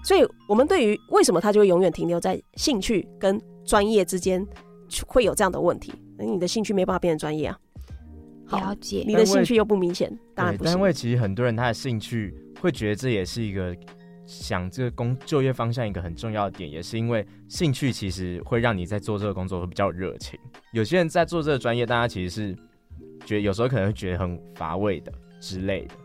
[0.03, 4.43] 所以，我们对于为什么他就会永远停留在兴趣跟专业之间，
[5.05, 5.93] 会有这样的问题？
[6.17, 7.59] 那你的兴趣没办法变成专业啊。
[8.51, 10.71] 了解，你的兴趣又不明显，当然不是。
[10.71, 13.75] 因为其实很多人他的兴趣会觉得这也是一个
[14.29, 20.39] 想这个工就业方向一个很重要的点，也是因为兴趣其实会让你在做这个工作会比较热情。
[20.71, 22.55] 有些人在做这个专业，大家其实是
[23.25, 25.95] 觉得有时候可能会觉得很乏味的之类的。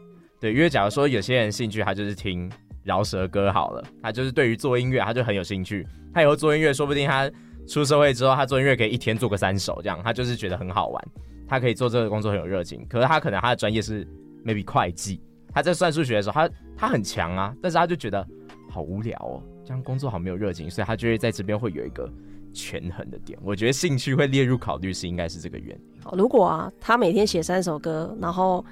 [0.40, 2.50] 对，因为假如说有些人兴趣他就是听
[2.82, 7.30] 饶舌歌好了，他就是对于做音乐他就很有兴趣，他以后做音乐说不定他
[7.68, 11.08] 出社会之后他做音乐可以一天做个三首这样，他就是觉得很好玩。
[11.46, 14.02] 他可以做这个工作很有热情，可是他可能他的专业是
[14.46, 15.20] maybe 会计，
[15.54, 18.26] 他在算数学的时候，他他很强啊，但是他就觉得
[18.68, 22.12] 好无聊哦，这样工作好没有热情，所以他就会在这边会有一个
[22.52, 23.38] 权衡的点。
[23.42, 26.18] 我觉得兴趣会列入考虑是应该是这个原因。
[26.18, 28.64] 如果啊，他每天写三首歌，然后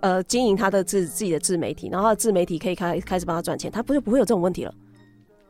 [0.00, 4.74] 呃经营他的自自己的自媒体，然后自媒体可以开开始帮他赚钱，他不就不会有这种问题了？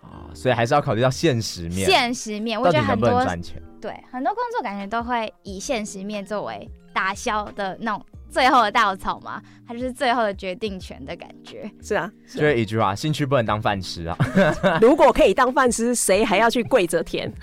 [0.00, 1.86] 啊，所以还是要考虑到现实面。
[1.86, 3.62] 现实面，我觉得很多赚钱。
[3.80, 11.70] 对，很多工作感觉都会以现实面作为打消的那种最后的稻草嘛，它就是最后的决定权的感觉。
[11.82, 14.16] 是啊，就是一句话，兴趣不能当饭吃啊。
[14.80, 17.32] 如果可以当饭吃，谁还要去跪着舔？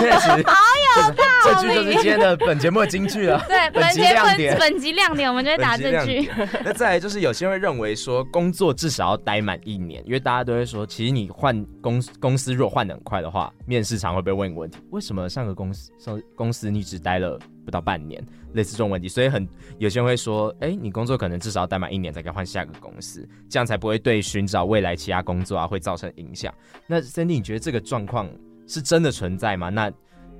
[0.00, 0.54] 确实，好
[0.96, 1.42] 有道理。
[1.44, 3.44] 这句就是今天的本节目的金句了。
[3.48, 6.30] 对，本集亮点，本集亮点，我们就会打这句。
[6.64, 18.24] 那再来就是有些人会认为说，工作至少要待满一年，因为大家都会说，其实你换公公司如果换得很快的话，面试常会被问一个问题：为什么上个公司上公司你只待了不到半年？
[18.52, 19.48] 类似这种问题，所以很
[19.78, 26.52] 有些人会说，哎、你工作可能至少要待满一年才可以换下个公司，这样才不会对寻找未来其他工作啊会造成影响。
[26.86, 28.28] 那 Cindy，你觉得这个状况
[28.66, 29.70] 是真的存在吗？
[29.70, 29.90] 那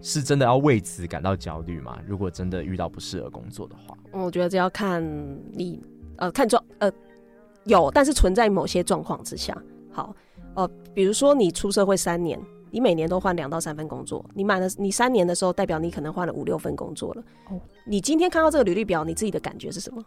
[0.03, 1.99] 是真的要为此感到焦虑吗？
[2.07, 5.03] 如果真的遇到不适合工作的话，我觉得这要看
[5.53, 5.81] 你
[6.16, 6.93] 呃看状呃
[7.64, 9.57] 有，但是存在某些状况之下，
[9.91, 10.14] 好
[10.55, 12.39] 呃，比如说你出社会三年。
[12.73, 17.23] 你每年都换两到三份工作，你满了你三年的时候，代表你可能换了五六份工作了。
[17.51, 20.03] 哦，你今天看到这个履历表，你自己的感觉是什么？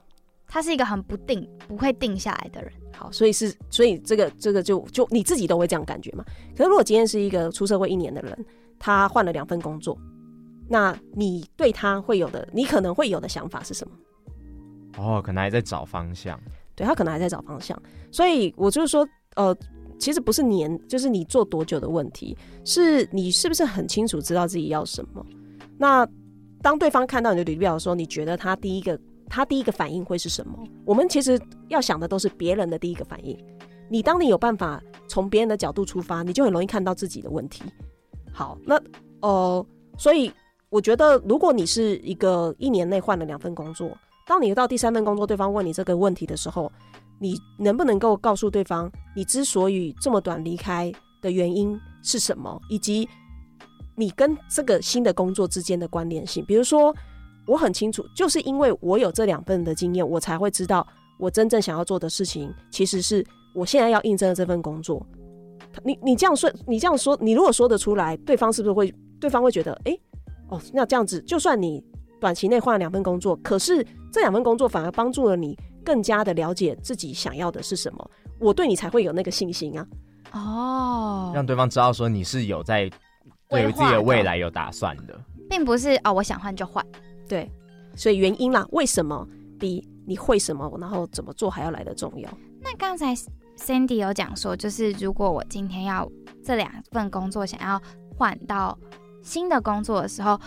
[0.48, 2.72] 他是一个很不定、不会定下来的人。
[2.92, 6.26] 好，所以是，所以这个这个就就你自己都会这样感觉嘛？
[6.58, 8.46] 可是如果今天是一个出社会一年的人，
[8.80, 9.96] 他换了两份工作，
[10.68, 13.96] 那你对他会有的，你可能会有的想法是什么？
[14.98, 16.40] 哦，可能还在找方向。
[16.76, 17.80] 对，他可能还在找方向，
[18.12, 19.56] 所以我就是说，呃。
[20.00, 25.26] 其实不是年，就是你做多久的问题，是你是不是很清楚知道自己要什么？
[25.78, 26.08] 那
[26.62, 30.58] 当对方看到你的履历表的时候，你觉得他第一个他第一个反应会是什么？
[30.86, 31.40] 我们其实
[31.70, 33.38] 要想的都是别人的第一个反应。
[33.90, 37.64] 你当你有办法从别人的角度出发，你就很容易看到自己的问题。
[38.32, 38.82] 好，那
[39.22, 39.66] 呃，
[39.98, 40.32] 所以
[40.70, 43.96] 我觉得，如果你是一个一年内换了两份工作，
[44.28, 46.72] 当你到第三份工作，对方问你这个问题的时候，
[47.20, 50.92] 你能不能够告诉对方，你之所以这么短离开
[51.22, 53.08] 的原因是什么，以及
[53.96, 56.44] 你跟这个新的工作之间的关联性？
[56.46, 56.94] 比如说，
[57.48, 60.86] 我很清楚，就是因为我有这两份的经验，我才会知道
[61.18, 65.06] 我真正想要做的事情，其实是我现在要应征的这份工作。
[65.84, 68.94] 你你这样说，你这样说，你如果说得出来，对方是不是会？
[69.20, 69.98] 对方会觉得，哎、
[70.50, 71.82] 哦，那这样子，就算你
[72.20, 75.58] 短期内换了两份工作，可是这两份工作反而帮助了你。
[75.86, 79.88] 更加的了解自己想要的是什么，我对你才会有那个信心啊！
[80.32, 82.90] 哦，让对方知道说你是有在
[83.48, 85.18] 对自己的未来有打算的，
[85.50, 86.86] 并不是哦，我想换就换。
[87.30, 87.50] 对，
[87.96, 89.26] 所以原因啦，为什么
[89.60, 92.30] 比你会什么，然后怎么做还要来的重要？
[92.60, 93.16] 那刚才
[93.58, 96.12] Sandy 有讲说，就是如果我今天要
[96.44, 97.82] 这两份工作想要
[98.18, 98.78] 换到
[99.22, 100.40] 新的工作的时候，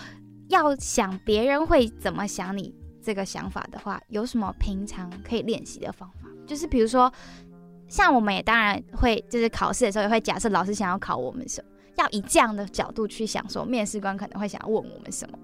[0.48, 2.74] 要想别人会怎么想你。
[3.00, 6.28] 这个想法的话，有什么平常可以练习的方法？
[6.46, 7.12] 就是比如说，
[7.88, 15.38] 像我们也当然会，就是考试的时候也会假设老师想要考我们什么，要以这样的角度去想，说面试官可能会想要问我们什么。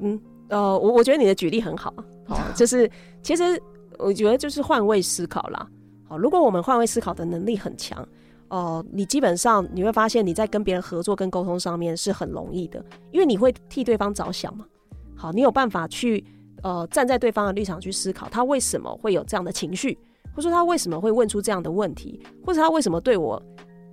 [0.00, 2.90] 嗯，呃，我我觉得你的举例很好啊，好，就是
[3.22, 3.60] 其实
[3.98, 5.68] 我觉得就是换位思考啦。
[6.08, 8.00] 好，如果我们换位思考的能力很强，
[8.48, 14.66] 哦、呃，你基本上你会发现你在跟别人合作跟沟通上面是很容易的，因为你会替对方着想嘛。
[15.14, 16.24] 好，你有办法去。
[16.62, 19.96] 呃，站在对方的立场去思考，他为什么会有这样的情绪，
[20.34, 23.40] 或者说他为什么会问出这样的问题，或者他为什么对我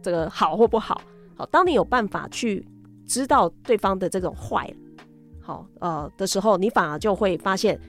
[0.02, 1.02] 这个好或不好？
[1.36, 2.66] 好，当你有办法去
[3.06, 4.74] 知道对方的这种坏，
[5.42, 7.80] 好呃的时候，你反而就会发现，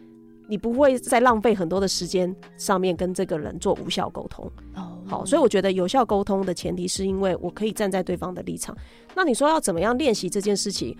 [0.49, 4.51] 你不会再浪费很多的时间上面跟这个人做无效沟通。
[4.75, 8.77] 哦，好，所以我觉得有效沟通的前提是因为我可以站在对方的立场。
[9.15, 10.97] 那你说要怎么样练习这件事情？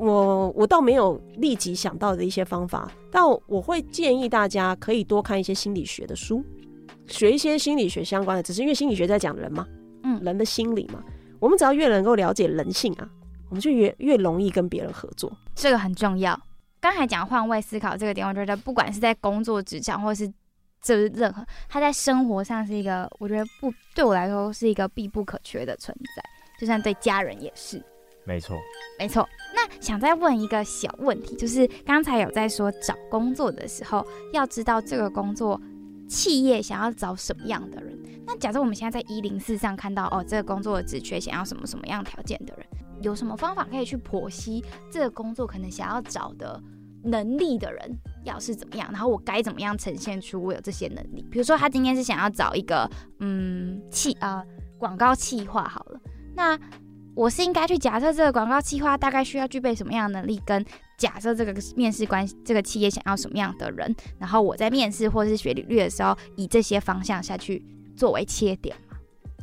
[0.00, 6.42] 我我倒没有立即想到的一些方法，但我会建议大家可以多看一些心理学的书，
[7.06, 9.66] 学一些心理学相关的，只是因为心理学在讲人嘛，
[10.02, 11.04] 嗯，人的心理嘛。
[11.38, 13.08] 我们只要越能够了解人性啊，
[13.48, 15.30] 我们就越越容易跟别人合作。
[15.54, 16.38] 这个很重要。
[16.80, 20.26] 刚才讲换位思考这个点，我觉得不管是在工作职场，或是
[20.82, 26.22] 就是任何，他在生活上是一个，我觉得不对我来说是一个必不可缺的存在，
[26.58, 27.82] 就算对家人也是。
[28.24, 28.56] 没错，
[28.98, 29.28] 没错。
[29.54, 35.60] 那想再问一个小问题，就是刚才有在说找工作的时候，要知道这个工作
[36.08, 37.98] 企业想要找什么样的人。
[38.26, 42.66] 那假设我们现在在一零四上看到哦，这个工作的职缺想要什么什么样条件的人，
[43.00, 46.62] 有什么方法可以去剖析这个工作可能想要找的
[47.02, 48.88] 能力的人要是怎么样？
[48.92, 51.26] 然后我该怎么样呈现出我有这些能力？
[51.30, 54.44] 比如说他今天是想要找一个嗯企啊
[54.78, 56.00] 广告企划好了，
[56.36, 56.56] 那。
[57.14, 60.64] 我是应该去假设这个广告企划大概需要具备什么样的能力，跟
[60.96, 67.64] 假设这个面试官这个企业想要什么样的人，然后我在面试或是学履历的时候，以这些方向下去
[67.96, 68.96] 作为切点嘛。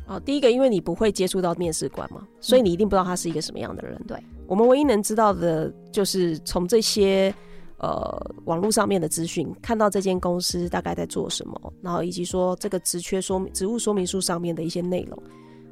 [0.06, 4.00] 哦，第一个，因为你不会接触到面试官嘛，所以你一定不知道他是一个什么样的人。
[4.08, 7.32] 对，我们唯一能知道的就是从这些
[7.76, 15.22] 呃网络上面的资讯，看到这间公司大概在做什么，然后以及说这个职缺说明、职务说明书上面的一些内容。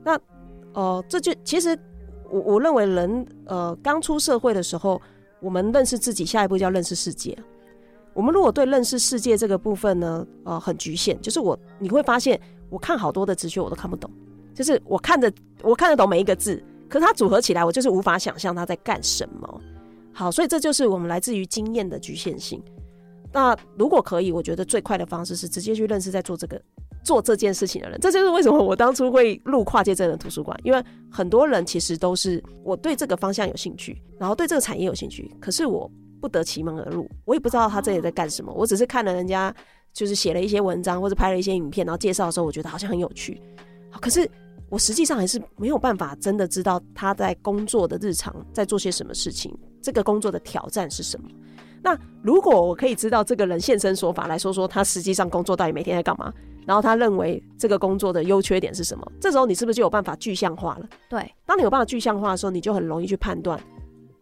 [0.04, 0.20] 那、
[0.76, 1.76] 呃，这就其实
[2.28, 5.00] 我我认为人呃刚出社会的时候，
[5.40, 7.36] 我们认识自己，下一步就要认识世界。
[8.12, 14.10] 我们如果对认识世界这个部分呢，呃，很局限，就是我你会发现，我看好多的直觉我都看不懂，
[14.54, 19.60] 就是我看着我看得懂每一个字，可是它组合起来，我就是无法想象它在干什么。
[20.12, 22.62] 好，所以这就是我们来自于经验的局限性。
[23.32, 26.60] 那如果可以，我觉得最快的方式是直接去认识在做这个。
[27.06, 35.88] 做这件事情的人，这就是为什么我当初会入跨界真人图书馆，因为很多人其实都是我对这个方向有兴趣，然后对这个产业有兴趣，可是我
[36.20, 39.54] 不得其门而入，我也不知道他这里在干什么，我只是看了人家
[39.92, 43.40] 就是写了一些文章或者拍了一些影片，然后介绍的时候，我觉得好像很有趣，
[44.00, 44.28] 可是
[44.68, 51.28] 我实际上还是没有办法真的知道他在工作的日常在做些什么事情，这个工作的挑战是什么。
[51.84, 56.34] 那如果我可以知道这个人现身说法来说说他实际上工作到底每天在干嘛？
[56.66, 59.12] 然后他认为这个工作的优缺点是什么？
[59.20, 60.88] 这时候你是不是就有办法具象化了？
[61.08, 63.58] 对，当你有办法具象化的时候，你就很容易去判断，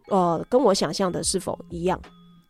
[0.09, 1.99] 呃，跟我想象的是否一样，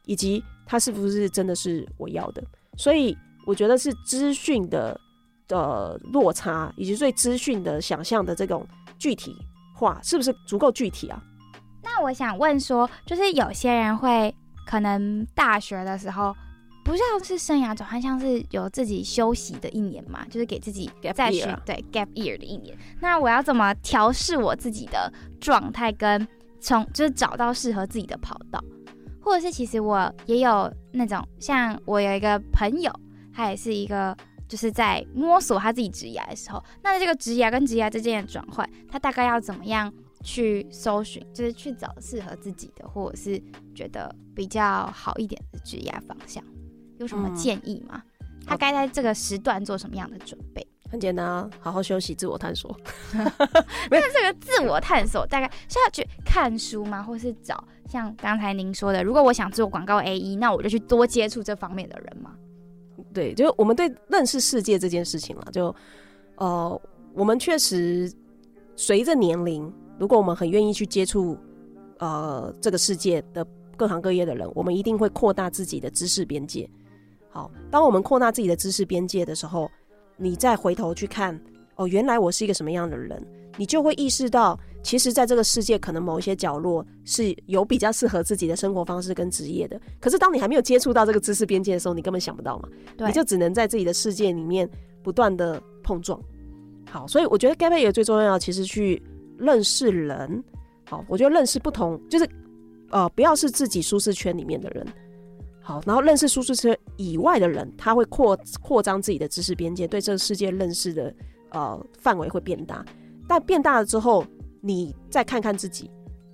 [0.06, 2.44] 以及它是不是真的是我要的。
[2.78, 3.18] 所以
[3.48, 5.00] 我觉得是资讯的
[5.48, 8.68] 呃落差，以及对资讯的想象的这种
[9.00, 9.34] 具体
[9.74, 11.24] 化，是不是足够具体啊？
[11.82, 14.36] 那我想问说，就是有些人会
[14.68, 16.36] 可能大学的时候。
[16.86, 21.60] 不像是生涯转换，像是有自己休息的一年嘛，就是给自己再去 Gap.
[21.66, 22.78] 对 gap year 的一年。
[23.02, 25.12] 那我要怎么调试我自己的
[25.42, 26.26] 状态，跟
[26.62, 28.64] 从就是找到适合自己的跑道，
[29.20, 32.92] 或者是其实我也有那种像我有一个朋友，
[33.34, 34.16] 他也是一个
[34.48, 39.92] 就是在摸索他自己职涯的时候，那这个职涯跟职涯之间的转换，他大概要怎么样
[40.24, 43.42] 去搜寻，就是去找适合自己的，或者是
[43.74, 46.44] 觉得比较好一点的职涯方向。
[46.98, 48.02] 有什么建议吗？
[48.20, 50.66] 嗯、他该在这个时段做什么样的准备？
[50.88, 52.78] 很简单啊，好好休息，自我探索。
[53.90, 57.02] 那这个自我探索大概是要去看书吗？
[57.02, 62.36] 或是找像刚才您说的，如果我想做广告 AE，那我就去多接触这方面的人吗？
[63.14, 65.76] 对，就我们对认识世界这件事情了，就
[66.36, 66.82] 呃，
[67.14, 68.12] 我们确实
[68.76, 71.36] 随着年龄，如果我们很愿意去接触
[71.98, 76.70] 呃这个世界的各行各业的人，我们一定会扩大自己的知识边界。
[77.36, 79.70] 好，当我们扩大自己的知识边界的时候，
[80.16, 81.38] 你再回头去看，
[81.76, 83.22] 哦，原来我是一个什么样的人，
[83.58, 89.78] 你就会意识到，其实在这个世界，可能某一些角落是有比较适合自己的生活方式跟职业的。
[90.00, 94.70] 可是，当你还没有接触到这个知识边界的时候，你根本想不到嘛，对，你就只能在自己的世界里面
[95.04, 96.18] 不断的碰撞。
[96.90, 99.04] 好，所以我觉得 gap year 最重要其实去
[99.38, 100.42] 认识人。
[100.86, 102.26] 好，我觉得认识不同，就是
[102.92, 104.88] 呃，不要是自己舒适圈里面的人。
[105.68, 111.12] 好，然后认识舒适圈以外的人，他会扩扩张自己的知识边界，对这个世界认识的
[111.50, 112.86] 呃范围会变大。
[113.28, 114.24] 但变大了之后，
[114.62, 115.90] 你再看看自己。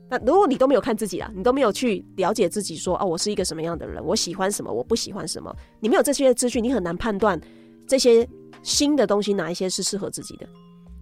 [0.10, 7.40] 那如果你都没有看自己啊，你都没有去了解自己说，说哦，我是一个什么样的人，我喜欢什么，我不喜欢什么，你没有这些资讯，你很难判断
[7.88, 8.28] 这些
[8.62, 10.46] 新的东西哪一些是适合自己的。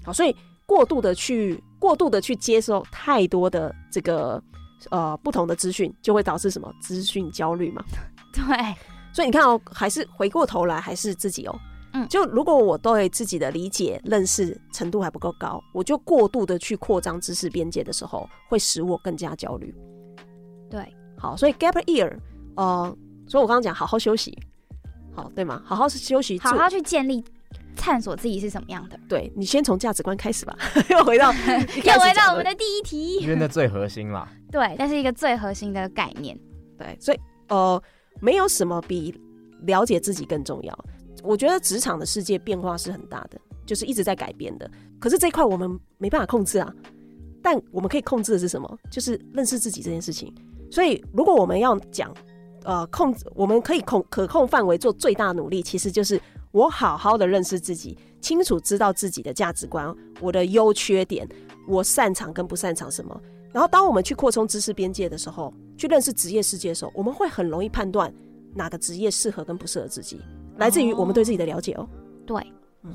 [0.03, 0.35] 好，所以
[0.67, 4.39] 过度的去过度的去接受太多的这个
[4.91, 7.83] 呃不同的资讯，就会导致什么资讯焦虑嘛。
[8.33, 8.43] 对，
[9.13, 11.59] 所以你看哦，还是回过头来还是自己哦。
[11.93, 19.73] 嗯，就如果我对自己的理解认识程度还不够高，我就过度的去扩张知识边界的时候，会使我更加焦虑。
[20.69, 22.15] 对，好，所以 gap year，
[22.55, 22.95] 呃，
[23.27, 24.37] 所以我刚刚讲好好休息，
[25.15, 25.63] 好对吗？
[25.65, 27.25] 好好休息，好好去建立、
[27.75, 28.99] 探索自己是什么样的。
[29.09, 30.55] 对，你先从价值观开始吧，
[30.91, 31.33] 又回到
[31.83, 34.31] 又回到我们的第一题，因为那最核心啦。
[34.51, 36.39] 对，那是一个最核心的概念。
[36.77, 37.81] 对，所以呃，
[38.19, 39.13] 没有什么比
[39.65, 40.85] 了解自己更重要。
[41.23, 44.69] 我觉得职场的世界变化是很大的，就是一直在改变的。
[44.99, 46.73] 可是这一块我们没办法控制啊，
[47.41, 48.79] 但我们可以控制的是什么？
[48.89, 50.33] 就是认识自己这件事情。
[50.71, 52.13] 所以，如果我们要讲，
[52.63, 61.27] 呃，控制，我们可以控可控范围做最大努力，其实就是我好好的认识自己，清楚知道自己的价值观，我的优缺点，
[61.67, 63.19] 我擅长跟不擅长什么。
[63.51, 68.13] 然后，当我们去扩充知识边界的时候，去认识职业世界的时候，我们会很容易判断
[68.53, 70.19] 哪个职业适合跟不适合自己。
[70.57, 71.87] 来自于我们对自己的了解哦。
[72.25, 72.45] 对，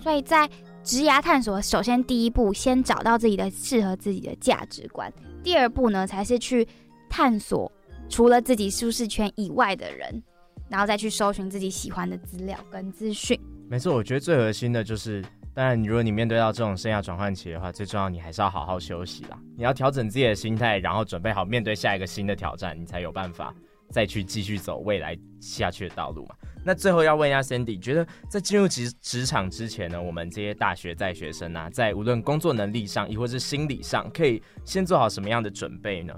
[0.02, 0.46] 所以在
[0.82, 5.10] 职涯探索，首先第一步，先找到自己的适合自己的价值观。
[5.42, 6.68] 第二步呢，才是去
[7.08, 7.72] 探索
[8.10, 10.22] 除了自己舒适圈以外的人，
[10.68, 13.40] 然后再去搜寻自己喜欢的资料跟资讯。
[13.70, 15.24] 没错，我觉得最核心的就是，
[15.54, 19.38] 当然，如果你面对到这种生涯转换期的话，最重要你还是要好好休息啦。
[19.56, 23.54] 你要调整自己的心态，然后准备好面对下一个新的挑战，你才有办法
[23.88, 26.34] 再去继续走未来下去的道路嘛。
[26.64, 36.12] 那最后要问一下 Sandy，觉得在进入职职场之前呢，我们这些大学在学生啊，在无论工作能力上，亦或是心理上，可以先做好什么样的准备呢？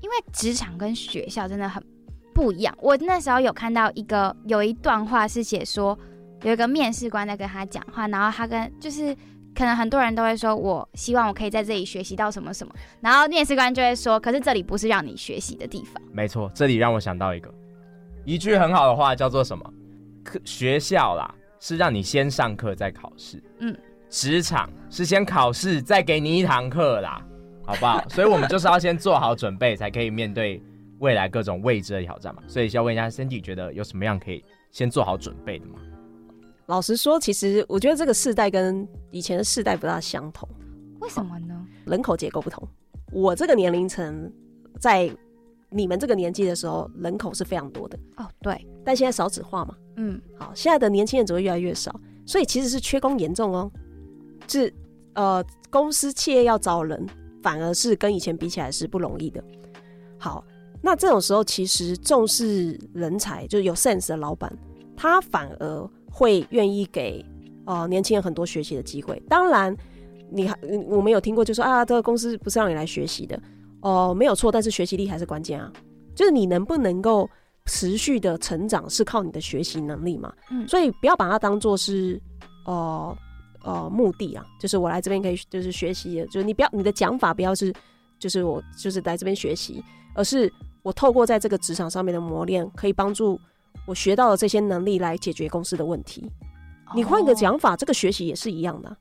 [0.00, 1.84] 因为职场跟学校真的很
[2.32, 2.74] 不一样。
[2.80, 5.98] 我那时候有看到一个有一段话是写说，
[6.42, 9.14] 有一个面试官在跟他讲话，然后他跟就是
[9.54, 16.02] 可能很多人都会说，我希望我可以在这里学习到什么什么，然后面试官就会说，可是这里不是让你学习的地方。
[16.12, 17.52] 没错，这里让我想到一个。
[18.24, 19.72] 一句很好的话叫做什么？
[20.24, 23.76] 课学校啦是让你先上课再考试，嗯，
[24.08, 27.20] 职场是先考试再给你一堂课啦，
[27.66, 28.02] 好不好？
[28.10, 30.62] 所以我们就是要先做好准备，才可以面对
[31.00, 32.42] 未来各种未知的挑战嘛。
[32.46, 35.80] 所以要问一下 Cindy，觉得有什么样可以先做好准备的吗？
[36.72, 40.48] 老实说，其实我觉得这个世代跟以前的世代不大相同。
[41.00, 41.66] 为什么呢？
[41.84, 42.66] 人口结构不同。
[43.12, 44.32] 我这个年龄层
[44.80, 45.14] 在。
[45.74, 48.68] 你们这个年纪的时候，人口是非常多的哦，对。
[48.84, 53.72] 但现在少子化嘛，嗯，好，现在的年轻人只会越来越少，所以其实是缺工严重哦。
[54.46, 54.70] 是
[55.14, 57.06] 呃，公司企业要招人，
[57.42, 59.42] 反而是跟以前比起来是不容易的。
[60.18, 60.44] 好，
[60.82, 64.54] 那这种时候其实重视人才，就是有 sense 的老板，
[64.94, 67.24] 他反而会愿意给
[67.64, 69.20] 呃年轻人很多学习的机会。
[69.28, 69.74] 当然，
[70.30, 70.56] 你还
[70.86, 73.36] 我们有听过就说啊，这个公司不是让你来学习的。
[73.80, 75.72] 哦、呃，没有错，但是学习力还是关键啊。
[76.14, 77.28] 就是你能不能够
[77.64, 80.32] 持续的成长，是靠你的学习能力嘛。
[80.50, 82.20] 嗯，所以不要把它当做是
[82.66, 83.16] 呃
[83.64, 84.44] 呃目的啊。
[84.60, 87.72] 就是我来这边可以就是学习，就是你不要你的讲法不要是
[88.18, 89.82] 就是我就是来这边学习，
[90.14, 90.52] 而是
[90.82, 93.40] 我透过在这个职场上面的磨练，可以帮助
[93.86, 96.30] 我学到了这些能力来解决公司的问题。
[96.86, 98.96] 哦、你换一个讲法，这个学习也是一样的。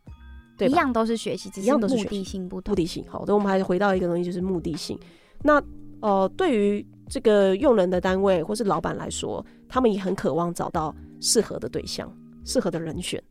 [0.57, 2.71] 对一样都是学习，只是目的性不同。
[2.71, 4.99] 目的性，好，那我们还是回到一个东西，就是目的性。
[5.41, 5.61] 那
[6.01, 12.11] 呃，对于这个用人的单位或是老板来说，他们也很渴望找到适合的对象、
[12.45, 13.21] 适合的人选。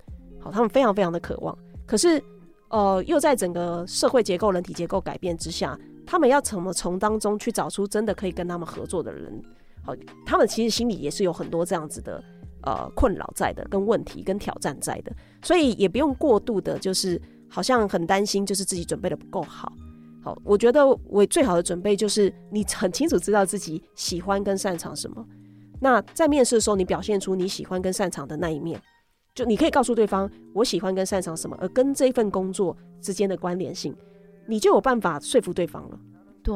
[0.41, 1.57] 好，他们非常非常的渴望。
[1.87, 2.21] 可是
[2.69, 9.41] 呃，又在整个社会结构、人体结构改变之下，他们要怎么从当中去找出真的可以跟他们合作的人？
[10.27, 12.23] 他们其实心里也是有很多这样子的。
[12.63, 15.11] 呃，困扰在的，跟问题跟挑战在的，
[15.41, 17.19] 所以也不用过度的，就是
[17.49, 19.73] 好像很担心，就是自己准备的不够好。
[20.23, 25.27] 好，我觉得我最好的准备就是你很清楚知道自己喜欢跟擅长什么。
[25.81, 28.79] 那在面试的时候，你表现出你喜欢跟擅长的那一面，
[29.35, 33.97] 就你可以告诉对方我喜欢跟擅长什么，而跟这份工作之间的关联性，
[34.47, 35.99] 你就有办法说服对方了。
[36.43, 36.55] 对，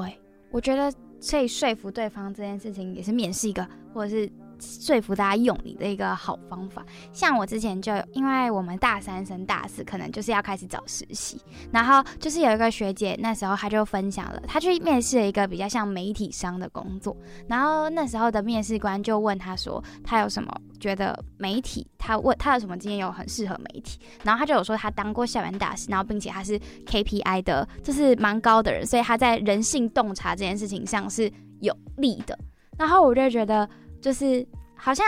[0.51, 0.93] 我觉得
[1.25, 4.31] 所以说服对方这件事情，也是面试一个，或者是。
[4.65, 11.41] 说服大家用你的一个好方法，像我之前就，因为我们大三升大四，可能就是要开始找实习，
[11.71, 17.17] 然后就是有一个学姐，那时候她就分享了，她去面试了一个比较像媒体商的工作，
[17.49, 20.51] 然后那时候的面试官就问她说，她有什么
[20.81, 32.39] 觉得媒体，她问她有什么经验有很适合媒体，然后她就有说她当过校园大使，然后并且她是 KPI 的，就是蛮高的人，所以她在人性洞察这件事情上是有利的，
[32.79, 33.69] 然后我就觉得。
[34.05, 34.47] 就是
[34.77, 35.07] 好像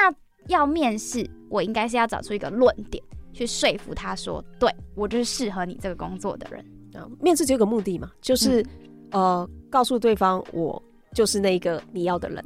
[0.49, 6.65] 要面试，我应该是要找出一个论点去说服他说，对，我就是适合你这个工作的人。
[6.95, 8.63] 啊，面试只有个目的嘛，就是、
[9.11, 10.83] 嗯、呃，告诉对方我
[11.13, 12.43] 就是那个你要的人。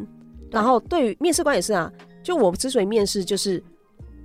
[0.50, 1.88] 然后对于面试官也是啊，
[2.20, 3.62] 就我之所以面试，就是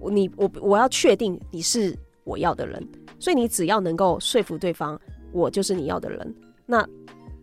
[0.10, 2.84] 你我我要确定你是我要的人，
[3.20, 5.00] 所以你只要能够说服对方，
[5.32, 6.84] 我就是你要的人，那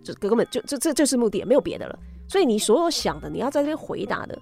[0.03, 1.97] 就根本就这这就是目的，没有别的了。
[2.28, 4.37] 所以你所有想的，你要在这边回答的，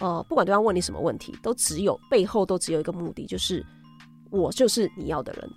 [0.00, 3.64] 呃，不管对方问你什么问题，都只有背后都只有一个目的，就是
[4.30, 5.50] 我就是你要的人。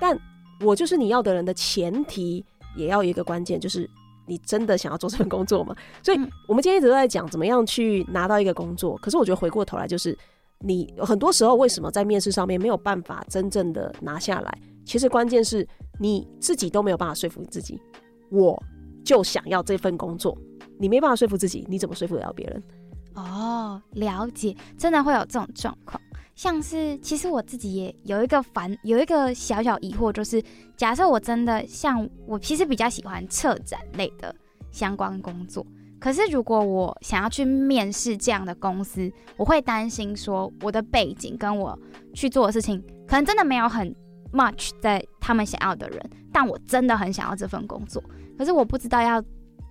[0.00, 0.18] 但
[0.60, 2.44] 我就是你要的人的前提，
[2.76, 3.88] 也要有一个关键，就是
[4.26, 5.74] 你真的想要做这份工作吗？
[6.02, 8.96] 所以我们今天一直都在讲怎么样去拿到一个工作。
[8.98, 10.16] 可是我觉得回过头来，就是
[10.60, 14.58] 你很多时候为什么在面试上面没有办法真正的拿下来？
[14.84, 15.66] 其实关键是
[15.98, 17.80] 你自己都没有办法说服你自己，
[18.30, 18.60] 我
[19.04, 20.36] 就想要这份工作。
[20.78, 22.62] 你没办法说服自己，你怎么说服得了别人？
[23.18, 26.00] 哦，了解，真的会有这种状况。
[26.34, 30.40] 像是，其实我自己也有一个烦，有一个小小疑惑，就是
[30.76, 34.32] 假设我真的像我，其实比较喜欢策展类的
[34.70, 35.66] 相关工作。
[35.98, 41.76] 可是如果我想要去面试这样的公司，我会担心说我的背景跟我
[42.14, 43.92] 去做的事情，可能真的没有很
[44.32, 46.10] much 在他们想要的人。
[46.32, 48.00] 但我真的很想要这份工作，
[48.38, 49.20] 可是我不知道要。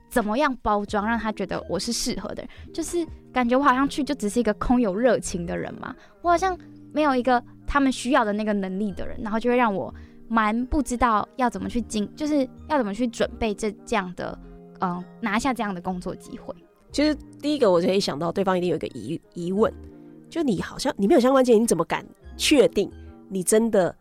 [0.09, 2.49] 怎么样包装让他觉得我是适合的人？
[2.73, 6.57] 就是感觉我好像去就只是一个空有热情的人嘛，我好像
[6.93, 9.93] 没有一个他们需要的那个能力的人，然后就会让我
[10.27, 14.37] 蛮不知道要怎么去经，就是要怎么去准备这这样的，
[14.79, 16.53] 嗯、拿下这样的工作机会。
[16.91, 19.71] 其实第一个我就可以想到，对方一定有一个疑疑问，
[20.29, 22.03] 就你好像你没有相关经验，你怎么敢
[22.37, 22.91] 确定
[23.29, 23.93] 你真的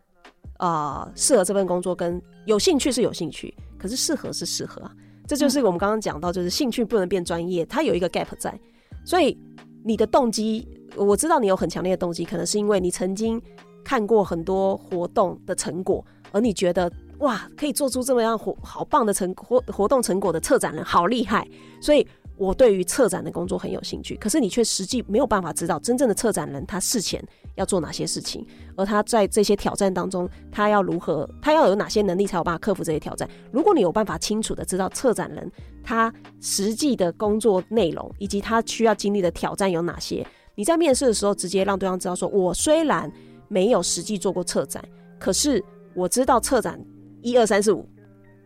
[0.57, 1.93] 啊、适合这份工作？
[1.93, 4.95] 跟有兴趣是有兴趣，可是适合是适合啊。
[5.27, 8.57] 这就是我们刚刚讲到，就是兴趣不能变专业，它有一个 gap 在，
[9.03, 9.37] 所以
[9.83, 13.41] 你的动机，我知道你有很强烈的动机，可能是因为你曾经
[13.83, 21.47] 看过很多活动的成果，而你觉得哇，可以做出这么样活好棒的成活活动成果的策展人好厉害，
[21.81, 22.07] 所以。
[22.37, 27.21] 我对于策展的工作很有兴趣，可是你却实际没有办法知道真正的策展人他事前
[27.55, 33.27] 要做哪些事情，而他在这些挑战当中，他要如何，他要有哪些能力才有办法克服这些挑战。
[33.51, 35.51] 如果你有办法清楚的知道策展人
[35.83, 43.11] 他实际的工作内容以及他需要经历的挑战有哪些，你在面试的时候直接让对方知道说，我虽然
[43.47, 44.83] 没有实际做过策展，
[45.17, 45.63] 可是
[45.95, 46.79] 我知道策展
[47.21, 47.87] 一二三四五。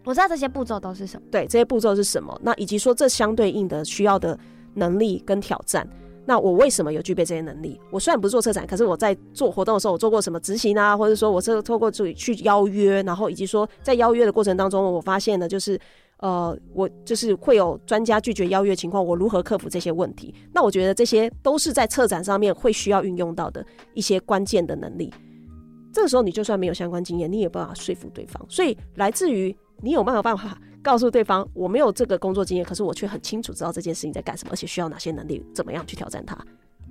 [0.04, 2.40] 我知道这些步骤都是什么，对，这些步骤是什么？
[2.44, 4.38] 那以及说这相对应的需要的
[4.74, 5.88] 能力跟挑战，
[6.26, 7.80] 那我为什么有具备这些能力？
[7.92, 15.80] 我虽然不是做策展，可是我在做活动的时候，我做过什么执行啊，或者说我是透过自己去邀约，然后以及说在邀约的过程当中，我发现的就是，
[16.18, 20.34] 呃，我就是会有专家拒绝邀约情况，我如何克服这些问题？
[20.52, 25.14] 那我觉得这些都是在策展上面会需要运用到的一些关键的能力。
[25.94, 29.56] 这个时候你就算没有相关经验，你也没办法说服对方，所以来自于。
[29.82, 36.38] 你有没有办法告诉对方，我没有这个工作经验，可是我却很清楚知道这件事情在干什么，而且需要哪些能力，怎么样去挑战它？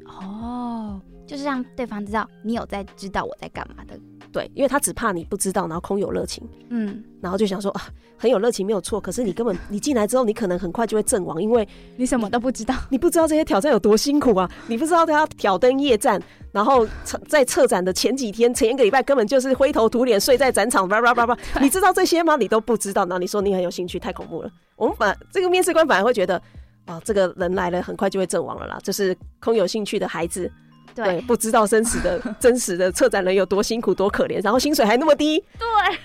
[0.06, 3.98] 哦，就是让对方知道你有在知道我在干嘛的。
[4.32, 7.82] 对，因为他只怕你不知道，然后空有热情，嗯，然后就想说啊，
[8.16, 11.66] 很有热情没有错，可是你根本你进来之后，你可能很快就会阵亡，因为
[11.96, 16.22] 你什么都不知道，你不知道这些挑战有多辛苦啊，你不知道他要挑灯夜战，
[16.52, 16.86] 然后
[17.28, 22.36] 在策展的前几天，前一个礼拜根本就是灰头土脸睡在展场，叭叭叭叭， 你知道这些吗？
[22.36, 24.50] 你都不知道，然后你说你很有兴趣，太恐怖了。
[24.76, 26.40] 我们反这个面试官反而会觉得，
[26.84, 30.48] 啊，这个人来了，很快就会阵亡了啦，就是空有兴趣的孩子。
[30.94, 35.38] 对，不知道真实的 真实的策展人有多辛苦多可怜，然后薪水还那么低。
[35.58, 35.98] 对，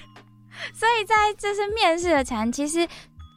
[0.74, 2.88] 所以在这是面试的前，其实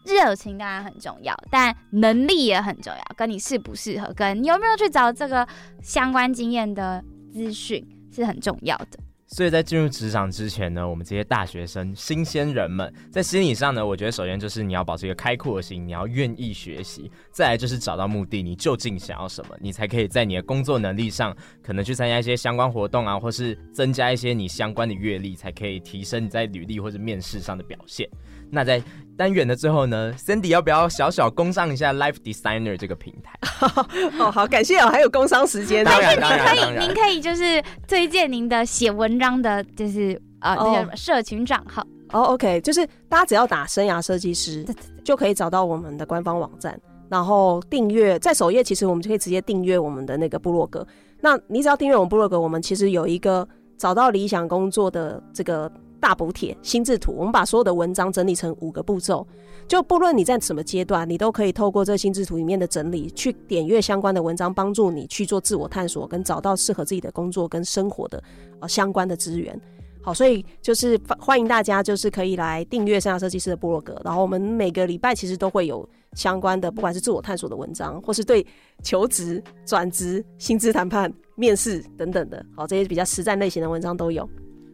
[0.05, 5.47] 热情当然很重要，但能力也很重要，跟你适不适合，跟你有没有去找这个
[5.83, 8.99] 相关经验的资讯是很重要的。
[9.31, 28.09] 所以在进入职场之前呢，我们这些大学生、新鲜人们，在心理上呢，我觉得首先就是你要保持一个开阔的心，你要愿意学习；再来就是找到目的，你究竟想要什么，你才可以在你的工作能力上，可能去参加一些相关活动啊，或是增加一些你相关的阅历，才可以提升你在履历或者面试上的表现。
[28.51, 28.83] 那在
[29.17, 33.39] 单元的最后呢，Cindy 要不要小小工商一下 Life Designer 这个平台？
[34.19, 35.85] 哦，好，感谢哦，还有工商时间。
[35.85, 41.85] 当然，您可以，您可以就是推荐您的写文章的，就是呃，那叫什么社群账号。
[42.11, 44.65] 哦，OK，就是大家只要打生涯设计师，
[45.05, 46.81] 就可以找到我们的官方网站，
[47.11, 50.87] 然后订阅在首页，其实我们就可以直接订阅我们的那个部落格。
[51.21, 53.47] 那你只要订阅我们部落格，我们其实有一个
[53.77, 55.71] 找到理想工作的这个。
[56.01, 59.27] 大补帖心智图，我们把所有的文章整理成五个步骤，
[59.67, 68.23] 就不论你在什么阶段，你都可以透过这心智图里面的整理，去点阅相关的文章，帮助你去做自我探索，跟找到适合自己的工作跟生活的
[68.61, 69.61] 呃相关的资源。
[70.01, 78.47] 好，所以就是欢迎大家就是可以来订阅生涯设计师的部落格，然后我们每个礼拜其实都会有相关的，不管是自我探索的文章，或是对
[78.83, 84.27] 求职、转职、薪资谈判、面试等等的，好，这些比较实战类型的文章都有。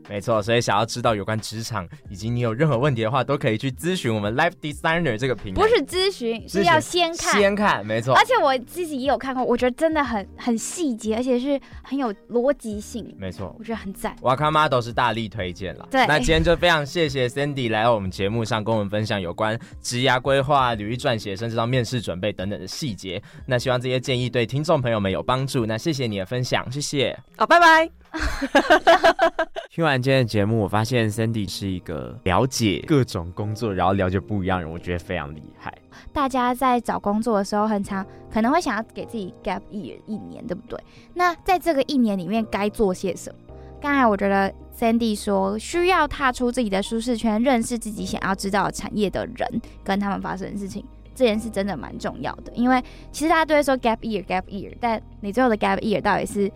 [0.08, 5.62] 没错，所以想要知道有关职场以及你有任何问题的话，都可以去咨询我们 Life Designer 这个平台。
[5.62, 7.40] 不是咨询，是要先看。
[7.40, 8.14] 先看，没错。
[8.14, 13.14] 而且我自己也有看过，我觉得真的很很细节，而且是很有逻辑性。
[13.18, 14.14] 没错，我觉得很赞。
[14.22, 15.88] 哇卡妈都是大力推荐了。
[15.90, 23.22] 对，那今天就非常谢谢 Sandy 来到我们节目上，跟我们分享有关职涯规划、履历撰写，甚至到面试准备等等的细节。
[23.46, 25.64] 那希望这些建议对听众朋友们有帮助。
[25.66, 27.18] 那谢谢你的分享，谢谢。
[27.36, 28.03] 好，拜拜。
[29.70, 35.76] 听完今天的节目，我发现 Cindy 是一个了解各种工作，然后了解不一样人，我觉得非常厉害。
[36.12, 40.78] 大家在找工作的时候，很常可能会想要给自己 gap year 一年，对不对？
[41.14, 43.54] 那在这个一年里面该做些什么？
[43.80, 50.84] 刚才我觉得 Sandy 说，需要踏出自己的舒适圈，认识自己想要知道的产业的人，跟他们发生的事情，
[51.16, 52.52] 这件事真的蛮重要的。
[52.54, 56.50] 因为其实大家都会说 gap year gap year，但你最后的 gap year 到底是？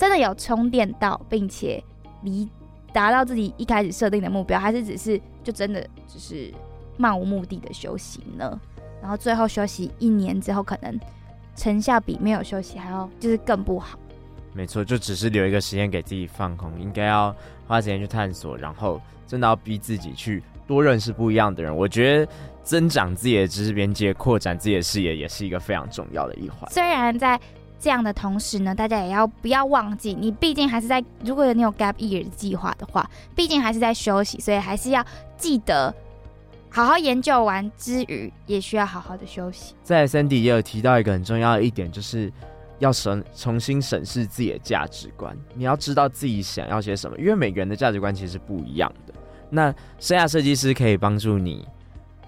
[0.00, 1.84] 真的有充电到，并且
[2.22, 2.48] 离
[2.90, 6.50] 达到自己一开始设定的目标，还是只是就真的只是
[6.96, 8.58] 漫无目的的休息呢？
[9.02, 10.98] 然后最后休息一年之后，可能
[11.54, 13.98] 成效比没有休息还要就是更不好。
[14.54, 17.36] 没错，就只是留一个时间给自己放空，应该要
[17.68, 21.76] 花时间去探索，然后真的要逼自己去多认识不一样的人。
[21.76, 22.32] 我觉得
[22.62, 26.70] 增长自己的知识边界，扩展自己的视野，也是一个非常重要的一环。
[26.70, 27.38] 虽然在
[27.80, 35.02] 这样的同时呢，大家也要不要忘记，你毕竟还是在，如果有你有 gap year 的计划的话，毕竟还是在休息，所以还是要
[35.38, 35.92] 记得
[36.68, 39.74] 好好研究完之余，也需要好好的休息。
[39.82, 42.30] 在 Sandy 也有提到一个很重要的一点，就是
[42.80, 45.34] 要审重新审视自己的价值观。
[45.54, 49.14] 你要知道自己想要些什么，因为每个人的价值观其实是不一样的。
[49.48, 51.66] 那生涯设计师可以帮助你，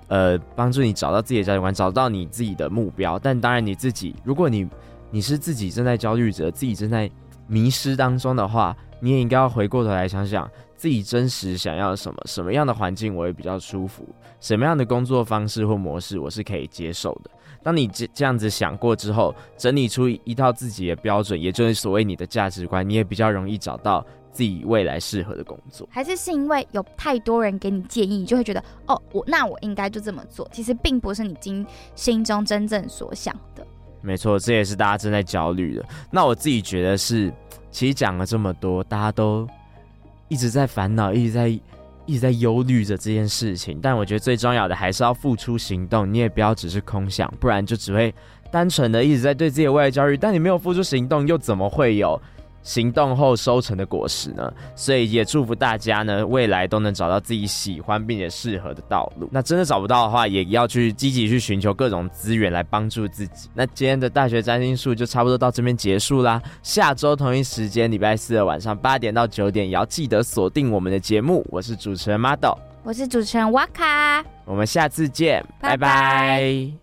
[0.08, 3.18] 呃，帮助你找到自己的价值观，找到你自己的目标。
[3.18, 4.66] 但当然，你自己如果你
[5.12, 7.08] 你是自己正在焦虑着，自己正在
[7.46, 14.08] 迷失当中的话，你也应该要回过头来想想自己真实想要什么，什么样的环境我会比较舒服，
[14.40, 17.30] 什么样的工作方式或模式我是可以接受的。
[17.62, 25.86] 当你这这样子想过之后，整理出一套自己的标准，也就是所谓你的价值观，你也比较容易找到自己未来适合的工作。
[25.88, 33.32] 还是是因为有太多人给你建议，你就会觉得哦，我那我应该就这么做，其实并不是你今心中真正所想。
[34.02, 35.84] 没错，这也是大家正在焦虑的。
[36.10, 37.32] 那我自己觉得是，
[37.70, 39.48] 其实讲了这么多，大家都
[40.28, 41.48] 一直在烦恼，一直在
[42.04, 43.78] 一直在忧虑着这件事情。
[43.80, 46.12] 但我觉得最重要的还是要付出行动。
[46.12, 48.12] 你也不要只是空想，不然就只会
[48.50, 50.16] 单纯的一直在对自己的未来焦虑。
[50.16, 52.20] 但你没有付出行动，又怎么会有？
[52.62, 54.52] 行动后收成的果实呢？
[54.74, 59.28] 所以也祝福大家呢，未来都能找到自己喜欢并且适合的道路。
[59.32, 63.48] 那真的找不到的话，也要去积极去寻求各种资源来帮助自己。
[63.54, 66.40] 那今天的大学占星术就差不多到这边结束啦。
[66.62, 71.44] 下周同一时间，礼拜四的晚上八点到九点，也要记得锁定我们的节目。
[71.50, 75.76] 我是主持人 Model，我是主持人瓦卡，我们下次见，拜拜。
[75.76, 76.82] 拜拜。